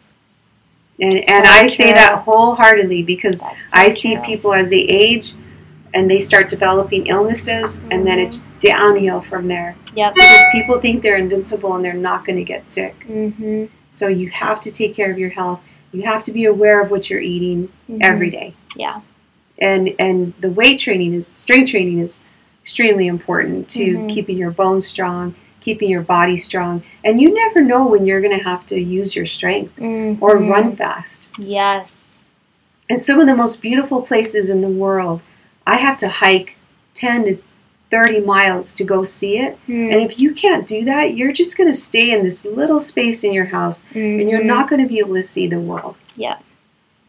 And 1.01 1.29
and 1.29 1.45
So 1.45 1.53
I 1.53 1.67
say 1.67 1.93
that 1.93 2.21
wholeheartedly 2.21 3.03
because 3.03 3.41
so 3.41 3.49
I 3.73 3.89
see 3.89 4.15
true. 4.15 4.23
people 4.25 4.55
as 4.55 4.71
they 4.71 4.79
age, 4.83 5.33
and 5.95 6.11
they 6.11 6.19
start 6.19 6.49
developing 6.49 7.07
illnesses, 7.07 7.81
and 7.91 8.07
then 8.07 8.19
it's 8.19 8.49
downhill 8.59 9.21
from 9.23 9.49
there 9.49 9.77
Yep. 9.95 10.15
because 10.15 10.45
people 10.53 10.81
think 10.81 11.03
they're 11.03 11.17
invincible 11.17 11.75
and 11.75 11.85
they're 11.85 11.93
not 11.95 12.25
going 12.27 12.37
to 12.37 12.45
get 12.45 12.69
sick. 12.69 13.07
Mm-hmm. 13.09 13.67
So 13.91 14.09
you 14.09 14.29
have 14.31 14.59
to 14.61 14.71
take 14.73 14.93
care 14.95 15.11
of 15.13 15.19
your 15.19 15.31
health. 15.31 15.61
You 15.93 16.03
have 16.03 16.25
to 16.25 16.33
be 16.33 16.45
aware 16.45 16.83
of 16.83 16.91
what 16.91 17.09
you're 17.09 17.21
eating 17.21 17.69
every 18.01 18.29
day. 18.29 18.55
Yeah. 18.75 19.01
And 19.61 19.95
and 20.01 20.35
the 20.41 20.51
weight 20.51 20.81
training 20.81 21.15
is 21.15 21.29
strength 21.29 21.71
training 21.71 22.01
is 22.01 22.21
extremely 22.61 23.07
important 23.07 23.69
to 23.69 23.85
Mhm. 23.99 24.09
keeping 24.09 24.37
your 24.37 24.51
bones 24.51 24.85
strong, 24.85 25.37
keeping 25.61 25.89
your 25.89 26.03
body 26.03 26.37
strong. 26.37 26.83
And 27.05 27.21
you 27.21 27.33
never 27.33 27.61
know 27.61 27.87
when 27.87 28.05
you're 28.05 28.21
going 28.21 28.37
to 28.37 28.43
have 28.43 28.67
to 28.67 28.81
use 28.81 29.15
your 29.15 29.27
strength 29.27 29.79
or 29.79 30.37
Mhm. 30.41 30.51
run 30.51 30.75
fast. 30.75 31.29
Yes. 31.39 32.25
And 32.91 32.99
some 32.99 33.21
of 33.21 33.27
the 33.29 33.37
most 33.37 33.63
beautiful 33.63 34.03
places 34.03 34.51
in 34.51 34.61
the 34.61 34.69
world, 34.69 35.21
I 35.67 35.77
have 35.77 35.97
to 35.99 36.09
hike 36.09 36.57
10 36.95 37.25
to 37.25 37.39
30 37.91 38.21
miles 38.21 38.73
to 38.75 38.85
go 38.85 39.05
see 39.05 39.39
it. 39.39 39.55
Mm-hmm. 39.63 39.93
And 39.93 40.11
if 40.11 40.19
you 40.19 40.33
can't 40.35 40.67
do 40.67 40.85
that, 40.85 41.15
you're 41.15 41.33
just 41.33 41.57
going 41.57 41.71
to 41.71 41.77
stay 41.79 42.11
in 42.11 42.23
this 42.25 42.45
little 42.45 42.81
space 42.81 43.23
in 43.25 43.33
your 43.33 43.47
house 43.47 43.85
and 43.95 44.29
you're 44.29 44.43
not 44.45 44.69
going 44.69 44.83
to 44.83 44.89
be 44.89 44.99
able 44.99 45.15
to 45.15 45.23
see 45.23 45.47
the 45.47 45.61
world. 45.61 45.97
Yeah. 46.17 46.39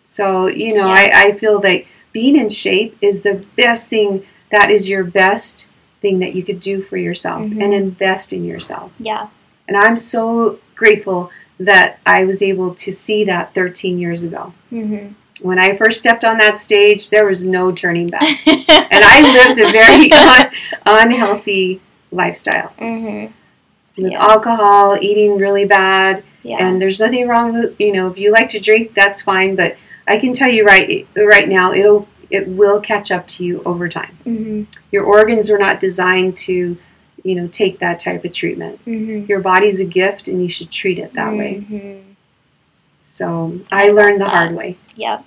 So, 0.04 0.48
you 0.48 0.74
know, 0.76 0.88
Yeah. 0.88 1.10
I, 1.14 1.24
I 1.28 1.32
feel 1.34 1.60
that 1.62 1.84
being 2.12 2.36
in 2.36 2.50
shape 2.50 2.98
is 3.02 3.24
the 3.24 3.44
best 3.58 3.90
thing, 3.90 4.24
that 4.52 4.70
is 4.70 4.88
your 4.88 5.04
best 5.04 5.68
thing 6.02 6.20
that 6.20 6.36
you 6.36 6.44
could 6.44 6.60
do 6.60 6.82
for 6.82 6.98
yourself 6.98 7.42
Mhm. 7.42 7.64
and 7.64 7.74
invest 7.74 8.32
in 8.32 8.46
yourself. 8.46 8.92
Yeah. 9.00 9.28
And 9.68 9.76
I'm 9.76 9.96
so 9.96 10.60
grateful 10.76 11.32
that 11.60 12.00
I 12.06 12.26
was 12.26 12.42
able 12.44 12.76
to 12.76 12.92
see 12.92 13.24
that 13.24 13.54
13 13.56 13.98
years 13.98 14.24
ago. 14.24 14.54
Mm-hmm. 14.72 15.14
When 15.42 15.60
I 15.60 15.76
first 15.76 16.00
stepped 16.00 16.24
on 16.24 16.38
that 16.38 16.58
stage, 16.58 17.10
there 17.10 17.26
was 17.26 17.44
no 17.44 17.72
turning 17.72 18.10
back. 18.10 18.24
and 18.48 18.66
I 18.68 19.22
lived 19.34 19.60
a 19.60 19.72
very 19.72 20.12
un- 20.14 20.52
unhealthy 20.86 21.82
lifestyle 22.12 22.72
mm-hmm. 22.80 23.34
with 24.02 24.12
Yeah. 24.14 24.24
alcohol, 24.26 24.98
eating 25.02 25.38
really 25.38 25.66
bad, 25.66 26.24
Yeah. 26.44 26.58
and 26.66 26.82
there's 26.82 27.00
nothing 27.00 27.28
wrong 27.28 27.54
with 27.54 27.80
you 27.80 27.92
know 27.92 28.08
if 28.08 28.18
you 28.18 28.32
like 28.32 28.48
to 28.50 28.60
drink, 28.60 28.94
that's 28.94 29.22
fine. 29.22 29.56
But 29.56 29.76
I 30.08 30.18
can 30.18 30.32
tell 30.34 30.50
you 30.50 30.64
right 30.66 31.08
right 31.18 31.50
now, 31.50 31.74
it'll 31.74 32.08
it 32.32 32.48
will 32.48 32.80
catch 32.80 33.12
up 33.12 33.28
to 33.28 33.44
you 33.44 33.62
over 33.66 33.88
time. 33.90 34.18
mm-hmm. 34.26 34.64
Your 34.92 35.04
organs 35.04 35.50
are 35.52 35.58
not 35.60 35.80
designed 35.80 36.38
to 36.48 36.78
you 37.24 37.36
know 37.36 37.48
take 37.48 37.80
that 37.80 38.00
type 38.00 38.24
of 38.24 38.32
treatment. 38.32 38.80
Mm-hmm. 38.86 39.26
Your 39.28 39.42
body's 39.42 39.80
a 39.82 39.86
gift, 39.86 40.28
and 40.30 40.42
you 40.42 40.48
should 40.50 40.72
treat 40.72 40.98
it 40.98 41.14
that 41.14 41.34
way. 41.36 42.04
Mm-hmm. 43.06 43.62
So 43.62 43.66
I 43.72 43.90
learned 43.90 44.22
the 44.22 44.30
hard 44.30 44.56
way, 44.56 44.78
Yep. 44.96 45.24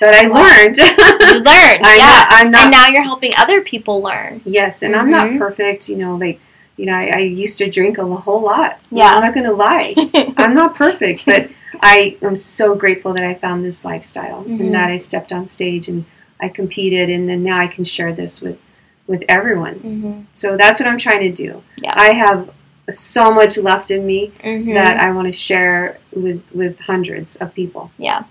but 0.00 0.14
I 0.14 0.26
learned. 0.26 0.76
You 0.76 1.38
learned. 1.40 1.46
I'm 1.84 1.98
yeah. 1.98 2.04
not. 2.06 2.26
I'm 2.30 2.50
not 2.50 2.62
and 2.64 2.70
now 2.72 2.88
you're 2.88 3.02
helping 3.02 3.32
other 3.36 3.60
people 3.62 4.00
learn. 4.02 4.40
Yes, 4.44 4.82
and 4.82 4.96
I'm 4.96 5.10
not 5.10 5.26
Mhm. 5.28 5.38
perfect. 5.38 5.88
You 5.88 5.96
know, 5.96 6.16
like 6.16 6.40
you 6.76 6.86
know, 6.86 6.94
I, 6.94 7.10
I 7.14 7.18
used 7.18 7.58
to 7.58 7.68
drink 7.68 7.98
a 7.98 8.04
whole 8.06 8.40
lot. 8.42 8.80
Yeah. 8.90 9.12
I'm 9.14 9.20
not 9.20 9.34
going 9.34 9.44
to 9.46 9.52
lie. 9.52 9.94
I'm 10.38 10.54
not 10.54 10.74
perfect, 10.74 11.26
but 11.26 11.50
I 11.82 12.16
am 12.22 12.34
so 12.34 12.74
grateful 12.74 13.12
that 13.12 13.22
I 13.22 13.34
found 13.34 13.62
this 13.62 13.84
lifestyle 13.84 14.42
Mhm. 14.44 14.58
and 14.60 14.74
that 14.74 14.88
I 14.90 14.96
stepped 14.96 15.32
on 15.32 15.46
stage 15.46 15.86
and 15.88 16.06
I 16.40 16.48
competed, 16.48 17.10
and 17.10 17.28
then 17.28 17.42
now 17.44 17.58
I 17.60 17.66
can 17.66 17.84
share 17.84 18.12
this 18.12 18.40
with 18.40 18.58
with 19.06 19.22
everyone. 19.28 19.74
mm-hmm. 19.74 20.20
So 20.32 20.56
that's 20.56 20.80
what 20.80 20.88
I'm 20.88 20.96
trying 20.98 21.20
to 21.20 21.30
do. 21.32 21.62
Yeah. 21.76 21.92
I 21.94 22.12
have 22.12 22.48
so 22.90 23.30
much 23.30 23.56
left 23.58 23.90
in 23.90 24.04
me 24.06 24.32
Mm-hmm. 24.42 24.72
that 24.74 24.98
I 25.00 25.10
want 25.12 25.26
to 25.26 25.32
share 25.32 25.98
with 26.14 26.42
with 26.52 26.80
hundreds 26.80 27.36
of 27.36 27.54
people. 27.54 27.90
yeah. 27.98 28.24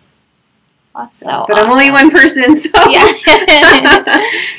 That's 0.96 1.20
So, 1.20 1.26
so 1.26 1.46
but 1.48 1.58
I'm 1.58 1.72
only 1.72 1.90
one 1.90 2.10
person, 2.12 2.58
so 2.58 2.70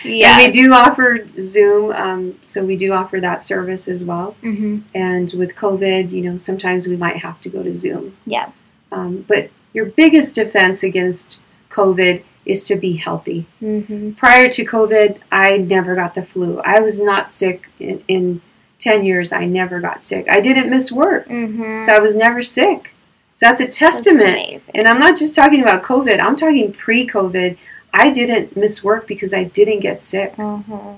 Yeah. 0.05 0.39
And 0.39 0.43
we 0.47 0.51
do 0.51 0.73
offer 0.73 1.27
Zoom, 1.39 1.93
um, 1.93 2.39
so 2.43 2.65
we 2.65 2.77
do 2.77 2.93
offer 2.93 3.21
that 3.21 3.45
service 3.45 3.87
as 3.89 4.03
well. 4.05 4.35
Mm-hmm. 4.43 4.79
And 4.95 5.33
with 5.37 5.55
COVID, 5.55 6.11
you 6.11 6.23
know, 6.23 6.37
sometimes 6.39 6.87
we 6.89 6.97
might 6.97 7.19
have 7.19 7.41
to 7.43 7.49
go 7.49 7.63
to 7.63 7.73
Zoom. 7.73 8.17
Yeah. 8.27 8.51
Um, 8.91 9.25
but 9.29 9.51
your 9.75 9.87
biggest 9.87 10.35
defense 10.35 10.83
against 10.83 11.41
COVID 11.71 12.23
is 12.45 12.65
to 12.65 12.77
be 12.77 12.95
healthy. 12.97 13.47
Mm-hmm. 13.63 14.13
Prior 14.13 14.49
to 14.49 14.65
COVID, 14.65 15.19
I 15.31 15.59
never 15.59 15.95
got 15.95 16.15
the 16.15 16.23
flu. 16.23 16.61
I 16.61 16.81
was 16.81 17.01
not 17.01 17.31
sick 17.31 17.69
in, 17.79 18.03
in 18.09 18.41
10 18.83 19.05
years. 19.05 19.33
I 19.33 19.45
never 19.47 19.81
got 19.81 20.03
sick. 20.03 20.27
I 20.31 20.41
didn't 20.41 20.69
miss 20.71 20.91
work, 20.93 21.29
Mm-hmm. 21.29 21.81
so 21.81 21.93
I 21.95 21.99
was 22.01 22.15
never 22.17 22.43
sick. 22.43 22.95
So 23.37 23.47
that's 23.47 23.61
a 23.61 23.65
That's 23.65 23.79
testament. 23.79 24.23
amazing. 24.37 24.63
And 24.75 24.87
I'm 24.89 24.99
not 24.99 25.17
just 25.17 25.35
talking 25.35 25.63
about 25.63 25.83
COVID, 25.83 26.21
I'm 26.21 26.37
talking 26.37 26.73
pre 26.73 27.07
COVID. 27.07 27.57
I 27.95 28.11
didn't 28.11 28.57
miss 28.57 28.83
work 28.83 29.07
because 29.07 29.33
I 29.35 29.45
didn't 29.45 29.81
get 29.81 30.01
sick. 30.03 30.35
Mm-hmm. 30.37 30.97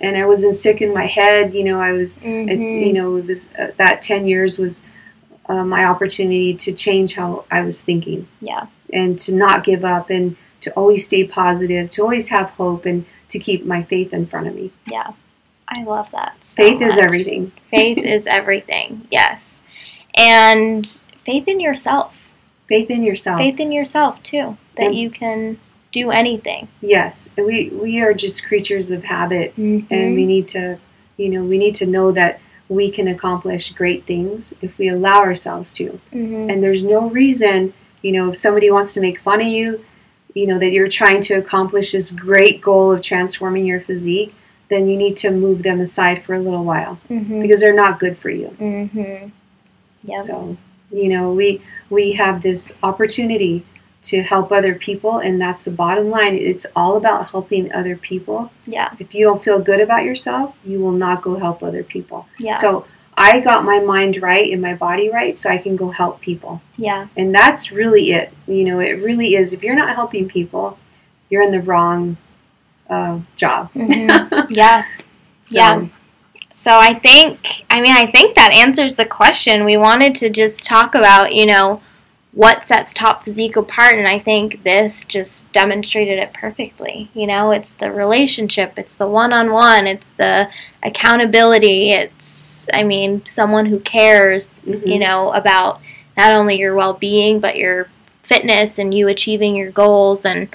And 0.00 0.16
I 0.16 0.24
wasn't 0.26 0.54
sick 0.54 0.80
in 0.80 0.92
my 0.94 1.06
head. 1.06 1.52
You 1.54 1.64
know, 1.64 1.80
I 1.80 1.92
was 1.92 2.18
Mm-hmm. 2.18 2.62
you 2.62 2.92
know 2.92 3.16
it 3.16 3.26
was 3.26 3.50
uh, 3.58 3.68
that 3.76 4.02
10 4.02 4.26
years 4.26 4.58
was 4.58 4.82
uh, 5.48 5.64
my 5.64 5.84
opportunity 5.84 6.54
to 6.54 6.72
change 6.72 7.14
how 7.16 7.44
i 7.50 7.60
was 7.60 7.82
thinking 7.82 8.26
Yeah. 8.40 8.66
and 8.92 9.18
to 9.24 9.34
not 9.34 9.62
give 9.64 9.84
up 9.84 10.08
and 10.08 10.36
to 10.62 10.70
always 10.72 11.04
stay 11.04 11.22
positive 11.24 11.90
to 11.90 12.02
always 12.02 12.28
have 12.28 12.50
hope 12.50 12.86
and 12.86 13.04
to 13.28 13.38
keep 13.38 13.66
my 13.66 13.82
faith 13.82 14.14
in 14.14 14.26
front 14.26 14.46
of 14.46 14.54
me 14.54 14.70
Yeah. 14.86 15.10
I 15.68 15.82
love 15.82 16.10
that. 16.12 16.34
So 16.56 16.62
faith 16.62 16.80
is 16.80 16.98
everything 16.98 17.52
Faith 17.70 17.98
is 17.98 18.24
everything. 18.26 19.06
Yes. 19.10 19.60
And 20.14 20.86
faith 21.24 21.48
in 21.48 21.58
yourself. 21.60 22.16
faith 22.68 22.90
in 22.90 23.02
yourself 23.02 23.38
Faith 23.38 23.58
in 23.60 23.72
yourself 23.72 24.22
too. 24.22 24.56
That 24.76 24.86
And- 24.86 24.94
you 24.98 25.10
can 25.10 25.58
do 25.92 26.10
anything. 26.10 26.66
yes 26.80 27.30
we 27.36 27.68
we 27.70 28.00
are 28.00 28.12
just 28.12 28.44
creatures 28.44 28.90
of 28.90 29.04
habit 29.04 29.54
Mm-hmm. 29.56 29.94
and 29.94 30.14
we 30.16 30.26
need 30.26 30.48
to 30.48 30.78
you 31.16 31.28
know 31.28 31.44
we 31.44 31.56
need 31.56 31.76
to 31.76 31.86
know 31.86 32.10
that 32.10 32.40
we 32.68 32.90
can 32.90 33.06
accomplish 33.06 33.70
great 33.72 34.04
things 34.04 34.52
if 34.60 34.76
we 34.76 34.88
allow 34.88 35.20
ourselves 35.20 35.72
to 35.74 36.00
mm-hmm. 36.12 36.50
and 36.50 36.60
there's 36.64 36.82
no 36.82 37.08
reason 37.10 37.72
you 38.02 38.10
know 38.10 38.30
if 38.30 38.36
somebody 38.36 38.68
wants 38.72 38.92
to 38.94 39.00
make 39.00 39.20
fun 39.20 39.40
of 39.40 39.46
you 39.46 39.84
you 40.34 40.48
know 40.48 40.58
that 40.58 40.72
you're 40.72 40.88
trying 40.88 41.20
to 41.20 41.34
accomplish 41.34 41.92
this 41.92 42.10
great 42.10 42.60
goal 42.60 42.90
of 42.90 43.00
transforming 43.00 43.64
your 43.64 43.80
physique 43.80 44.34
then 44.74 44.88
you 44.88 44.96
need 44.96 45.16
to 45.16 45.30
move 45.30 45.62
them 45.62 45.78
aside 45.80 46.22
for 46.24 46.34
a 46.34 46.40
little 46.46 46.64
while 46.64 46.98
mm-hmm. 47.08 47.40
because 47.42 47.60
they're 47.60 47.74
not 47.84 47.98
good 47.98 48.16
for 48.18 48.30
you 48.30 48.48
Mm-hmm. 48.60 49.28
Yep. 50.04 50.22
so 50.24 50.56
you 50.90 51.08
know 51.08 51.32
we 51.32 51.62
we 51.90 52.12
have 52.12 52.42
this 52.42 52.76
opportunity 52.82 53.64
to 54.02 54.22
help 54.22 54.52
other 54.52 54.74
people 54.74 55.18
and 55.18 55.40
that's 55.40 55.64
the 55.64 55.70
bottom 55.70 56.10
line 56.10 56.34
it's 56.34 56.66
all 56.76 56.96
about 56.96 57.30
helping 57.30 57.72
other 57.72 57.96
people 57.96 58.50
Yeah. 58.66 58.90
if 58.98 59.14
you 59.14 59.24
don't 59.24 59.42
feel 59.42 59.58
good 59.60 59.80
about 59.80 60.04
yourself 60.04 60.54
you 60.64 60.78
will 60.80 60.92
not 61.06 61.22
go 61.22 61.36
help 61.36 61.62
other 61.62 61.82
people 61.82 62.26
Yeah. 62.38 62.52
so 62.52 62.68
i 63.16 63.40
got 63.40 63.64
my 63.64 63.78
mind 63.80 64.20
right 64.20 64.52
and 64.52 64.60
my 64.60 64.74
body 64.74 65.08
right 65.08 65.38
so 65.38 65.48
i 65.48 65.56
can 65.56 65.74
go 65.76 65.88
help 65.90 66.20
people 66.20 66.60
yeah. 66.76 67.06
and 67.16 67.34
that's 67.34 67.72
really 67.72 68.10
it. 68.12 68.28
You 68.46 68.64
know, 68.64 68.78
it 68.80 68.94
really 69.08 69.36
is. 69.36 69.52
If 69.54 69.62
you're 69.64 69.76
not 69.82 69.94
helping 69.94 70.28
people, 70.28 70.66
you're 71.30 71.42
in 71.48 71.52
the 71.52 71.62
wrong 71.62 72.16
uh, 72.90 73.20
job. 73.36 73.70
Mhm. 73.74 74.46
Yeah. 74.56 74.84
So, 75.42 75.58
Yeah. 75.58 75.86
So 76.52 76.70
I 76.70 76.94
think, 76.94 77.64
I 77.68 77.80
mean, 77.80 77.96
I 77.96 78.06
think 78.06 78.36
that 78.36 78.52
answers 78.52 78.94
the 78.94 79.04
question. 79.04 79.64
We 79.64 79.76
wanted 79.76 80.14
to 80.16 80.30
just 80.30 80.64
talk 80.64 80.94
about, 80.94 81.34
you 81.34 81.46
know, 81.46 81.80
what 82.34 82.66
sets 82.66 82.92
Top 82.92 83.24
Physique 83.24 83.56
apart, 83.56 83.96
and 83.96 84.08
I 84.08 84.18
think 84.18 84.62
this 84.64 85.04
just 85.04 85.50
demonstrated 85.52 86.18
it 86.18 86.32
perfectly. 86.32 87.08
You 87.14 87.26
know, 87.26 87.52
it's 87.52 87.72
the 87.72 87.92
relationship, 87.92 88.74
it's 88.76 88.96
the 88.96 89.06
one 89.06 89.32
on 89.32 89.52
one, 89.52 89.86
it's 89.86 90.08
the 90.10 90.48
accountability, 90.82 91.90
it's, 91.92 92.66
I 92.72 92.82
mean, 92.82 93.24
someone 93.24 93.66
who 93.66 93.78
cares, 93.80 94.60
mhm. 94.66 94.84
you 94.86 94.98
know, 94.98 95.30
about 95.32 95.80
not 96.16 96.32
only 96.32 96.56
your 96.56 96.74
well 96.74 96.94
being, 96.94 97.38
but 97.40 97.56
your 97.56 97.88
fitness 98.24 98.78
and 98.78 98.92
you 98.92 99.08
achieving 99.08 99.54
your 99.54 99.70
goals 99.70 100.24
and, 100.24 100.48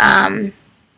um, 0.00 0.52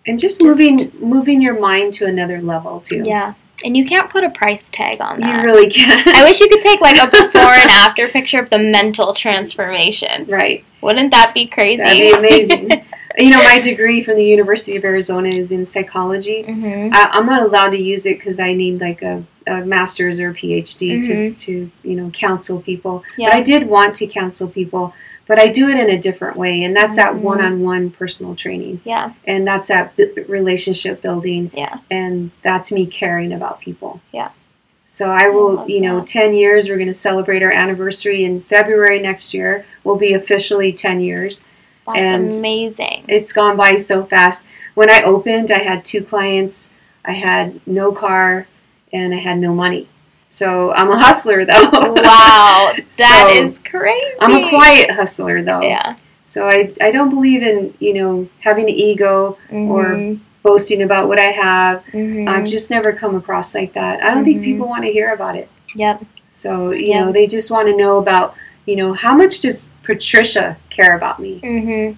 and 0.06 0.18
just, 0.18 0.40
just- 0.40 0.46
moving 0.46 0.92
moving 1.00 1.40
your 1.40 1.58
mind 1.60 1.92
to 1.94 2.06
another 2.06 2.40
level 2.42 2.80
too. 2.80 3.02
yeah. 3.04 3.34
And 3.64 3.76
you 3.76 3.84
can't 3.84 4.10
put 4.10 4.24
a 4.24 4.30
price 4.30 4.68
tag 4.70 5.00
on 5.00 5.20
that. 5.20 5.38
You 5.38 5.44
really 5.44 5.70
can't. 5.70 6.04
I 6.08 6.24
wish 6.24 6.40
you 6.40 6.48
could 6.48 6.60
take 6.60 6.80
like 6.80 6.96
a 6.96 7.06
before 7.10 7.42
and 7.42 7.70
after 7.70 8.08
picture 8.08 8.40
of 8.40 8.50
the 8.50 8.58
mental 8.58 9.14
transformation. 9.14 10.26
right. 10.28 10.64
Wouldn't 10.80 11.12
that 11.12 11.32
be 11.32 11.46
crazy? 11.46 11.76
That'd 11.76 12.00
be 12.02 12.10
amazing. 12.10 12.70
you 13.18 13.30
know, 13.30 13.36
my 13.44 13.60
degree 13.60 14.02
from 14.02 14.16
the 14.16 14.24
University 14.24 14.74
of 14.76 14.82
Arizona 14.84 15.28
is 15.28 15.52
in 15.52 15.64
psychology. 15.64 16.42
hmm 16.42 16.88
I, 16.92 17.10
I'm 17.12 17.24
not 17.24 17.42
allowed 17.42 17.70
to 17.70 17.78
use 17.78 18.04
it 18.04 18.18
because 18.18 18.40
I 18.40 18.52
need 18.52 18.80
like 18.80 19.00
a, 19.02 19.24
a 19.46 19.64
master's 19.64 20.18
or 20.18 20.30
a 20.30 20.34
PhD 20.34 21.00
to 21.04 21.32
to 21.32 21.70
you 21.84 21.94
know 21.94 22.10
counsel 22.10 22.60
people. 22.60 23.04
Yeah. 23.16 23.28
But 23.28 23.36
I 23.36 23.42
did 23.42 23.68
want 23.68 23.94
to 23.96 24.08
counsel 24.08 24.48
people, 24.48 24.92
but 25.32 25.40
I 25.40 25.46
do 25.48 25.66
it 25.70 25.78
in 25.78 25.88
a 25.88 25.96
different 25.96 26.36
way, 26.36 26.62
and 26.62 26.76
that's 26.76 26.96
that 26.96 27.14
Mhm. 27.14 27.20
one-on-one 27.22 27.88
personal 27.88 28.34
training, 28.34 28.82
Yeah. 28.84 29.12
and 29.26 29.46
that's 29.46 29.68
that 29.68 29.96
b- 29.96 30.10
relationship 30.28 31.00
building, 31.00 31.50
Yeah. 31.54 31.78
and 31.90 32.32
that's 32.42 32.70
me 32.70 32.84
caring 32.84 33.32
about 33.32 33.58
people. 33.58 34.02
Yeah. 34.12 34.28
So 34.84 35.08
I 35.08 35.30
will, 35.30 35.54
love 35.54 35.70
you 35.70 35.80
know, 35.80 36.00
that. 36.00 36.06
10 36.06 36.34
years, 36.34 36.68
we're 36.68 36.76
going 36.76 36.86
to 36.88 36.92
celebrate 36.92 37.42
our 37.42 37.50
anniversary 37.50 38.24
in 38.26 38.42
February 38.42 38.98
next 38.98 39.32
year. 39.32 39.64
Will 39.84 39.96
be 39.96 40.12
officially 40.12 40.70
10 40.70 41.00
years. 41.00 41.42
That's 41.86 41.98
And 41.98 42.30
amazing. 42.34 43.04
It's 43.08 43.32
gone 43.32 43.56
by 43.56 43.76
so 43.76 44.04
fast. 44.04 44.46
when 44.74 44.90
I 44.90 45.00
opened, 45.00 45.50
I 45.50 45.60
had 45.60 45.82
two 45.82 46.02
clients. 46.02 46.70
I 47.06 47.12
had 47.12 47.58
no 47.66 47.90
car 47.90 48.48
and 48.92 49.14
I 49.14 49.18
had 49.18 49.38
no 49.38 49.54
money. 49.54 49.88
So 50.32 50.72
I'm 50.72 50.90
a 50.90 50.98
hustler 50.98 51.44
though. 51.44 51.68
Wow, 51.72 52.72
that 52.96 53.28
is 53.34 53.54
So, 53.54 53.60
crazy. 53.70 54.04
I'm 54.18 54.42
a 54.42 54.48
quiet 54.48 54.90
hustler 54.90 55.42
though. 55.42 55.60
Yeah. 55.60 55.96
So 56.24 56.48
I, 56.48 56.72
I 56.80 56.90
don't 56.90 57.10
believe 57.10 57.42
in, 57.42 57.74
you 57.80 57.92
know, 57.92 58.26
having 58.40 58.64
an 58.64 58.70
ego 58.74 59.36
or 59.50 59.84
Mhm. 59.84 60.20
boasting 60.42 60.80
about 60.82 61.06
what 61.06 61.20
I 61.20 61.32
have. 61.32 61.84
Mhm. 61.92 62.26
I've 62.30 62.46
just 62.46 62.70
never 62.70 62.94
come 62.94 63.14
across 63.14 63.54
like 63.54 63.74
that. 63.74 64.02
I 64.02 64.14
don't 64.14 64.24
think 64.24 64.40
Mhm. 64.40 64.44
people 64.44 64.68
want 64.68 64.84
to 64.84 64.90
hear 64.90 65.12
about 65.12 65.36
it. 65.36 65.50
Yep. 65.74 66.02
So, 66.30 66.72
you 66.72 66.86
Yeah. 66.86 67.04
know, 67.04 67.12
they 67.12 67.26
just 67.26 67.50
want 67.50 67.68
to 67.68 67.76
know 67.76 67.98
about, 67.98 68.34
you 68.64 68.74
know, 68.74 68.94
how 68.94 69.14
much 69.14 69.40
does 69.40 69.66
Patricia 69.82 70.56
care 70.70 70.96
about 70.96 71.20
me? 71.20 71.40
Mhm. 71.44 71.96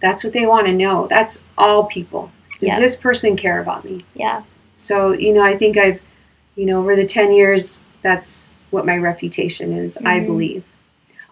That's 0.00 0.22
what 0.24 0.32
they 0.32 0.46
want 0.46 0.66
to 0.66 0.72
know. 0.72 1.06
That's 1.08 1.42
all 1.58 1.84
people. 1.84 2.30
Does 2.60 2.70
Yeah. 2.70 2.78
this 2.80 2.94
person 2.96 3.36
care 3.36 3.60
about 3.60 3.84
me? 3.84 4.04
Yeah. 4.14 4.42
So, 4.74 5.12
you 5.12 5.32
know, 5.34 5.42
I 5.42 5.56
think 5.56 5.76
I've, 5.78 6.00
you 6.56 6.66
know, 6.66 6.78
over 6.80 6.96
the 6.96 7.04
10 7.04 7.32
years, 7.32 7.82
that's 8.02 8.54
what 8.70 8.86
my 8.86 8.96
reputation 8.96 9.72
is, 9.72 9.96
I 9.98 10.20
Mhm. 10.20 10.26
believe. 10.26 10.64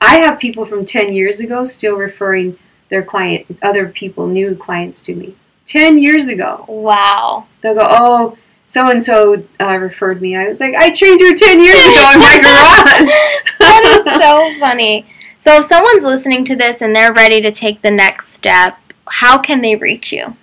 I 0.01 0.17
have 0.19 0.39
people 0.39 0.65
from 0.65 0.85
10 0.85 1.13
years 1.13 1.41
ago 1.41 1.65
still 1.65 1.97
referring 1.97 2.59
their 2.89 3.03
client, 3.03 3.47
other 3.63 3.87
people, 3.87 4.27
new 4.27 4.55
clients 4.55 5.01
to 5.03 5.15
me. 5.15 5.35
10 5.65 5.99
years 5.99 6.29
ago. 6.29 6.65
Wow. 6.69 7.47
They'll 7.61 7.75
go, 7.75 7.87
oh, 7.89 8.37
so 8.65 8.89
and 8.91 9.03
so 9.03 9.45
referred 9.61 10.21
me. 10.21 10.37
I 10.37 10.49
was 10.49 10.61
like, 10.61 10.75
I 10.75 10.91
trained 10.91 11.21
her 11.21 11.35
10 11.35 11.61
years 11.61 11.77
ago 11.77 12.11
in 12.15 12.21
my 12.21 12.39
garage. 12.43 13.07
that 13.59 14.03
is 14.07 14.23
so 14.23 14.61
funny. 14.61 15.07
So 15.39 15.59
if 15.59 15.67
someone's 15.67 16.05
listening 16.05 16.45
to 16.47 16.57
this 16.57 16.83
and 16.83 16.95
they're 16.95 17.13
ready 17.13 17.41
to 17.41 17.51
take 17.53 17.83
the 17.83 17.91
next 17.91 18.35
step, 18.35 18.79
how 19.09 19.39
can 19.39 19.61
they 19.61 19.77
reach 19.77 20.13
you? 20.13 20.37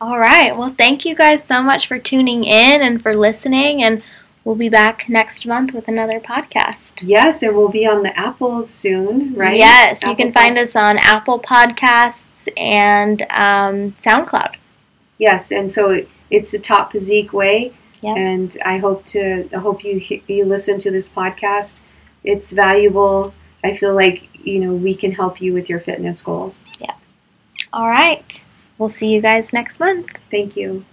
All 0.00 0.18
right. 0.18 0.56
Well, 0.56 0.74
thank 0.76 1.04
you 1.04 1.14
guys 1.14 1.44
so 1.44 1.62
much 1.62 1.86
for 1.86 1.98
tuning 1.98 2.42
in 2.44 2.82
and 2.82 3.00
for 3.00 3.14
listening. 3.14 3.82
And 3.84 4.02
we'll 4.44 4.56
be 4.56 4.68
back 4.68 5.08
next 5.08 5.46
month 5.46 5.72
with 5.72 5.86
another 5.86 6.18
podcast. 6.18 6.76
Yes, 7.02 7.42
and 7.42 7.54
we'll 7.54 7.68
be 7.68 7.86
on 7.86 8.02
the 8.02 8.18
Apple 8.18 8.66
soon, 8.66 9.32
right? 9.34 9.56
Yes, 9.56 9.98
you 10.06 10.16
can 10.16 10.32
find 10.32 10.58
us 10.58 10.74
on 10.74 10.98
Apple 10.98 11.38
Podcasts 11.38 12.22
and 12.56 13.22
um, 13.30 13.92
SoundCloud. 14.02 14.56
Yes, 15.18 15.50
and 15.52 15.70
so 15.70 16.04
it's 16.30 16.50
the 16.52 16.58
Top 16.58 16.92
Physique 16.92 17.32
way, 17.32 17.72
Yeah. 18.00 18.14
and 18.14 18.56
I 18.64 18.78
hope 18.78 19.04
to 19.06 19.48
I 19.54 19.58
hope 19.58 19.84
you 19.84 20.00
you 20.26 20.44
listen 20.44 20.78
to 20.78 20.90
this 20.90 21.08
podcast. 21.08 21.82
It's 22.24 22.52
valuable. 22.52 23.34
I 23.62 23.74
feel 23.74 23.94
like 23.94 24.28
you 24.46 24.58
know 24.60 24.72
we 24.74 24.94
can 24.94 25.12
help 25.12 25.40
you 25.40 25.52
with 25.52 25.68
your 25.68 25.80
fitness 25.80 26.22
goals. 26.22 26.62
Yeah. 26.78 26.94
All 27.72 27.88
right. 27.88 28.44
We'll 28.78 28.90
see 28.90 29.08
you 29.12 29.20
guys 29.20 29.52
next 29.52 29.78
month. 29.78 30.08
Thank 30.30 30.56
you. 30.56 30.84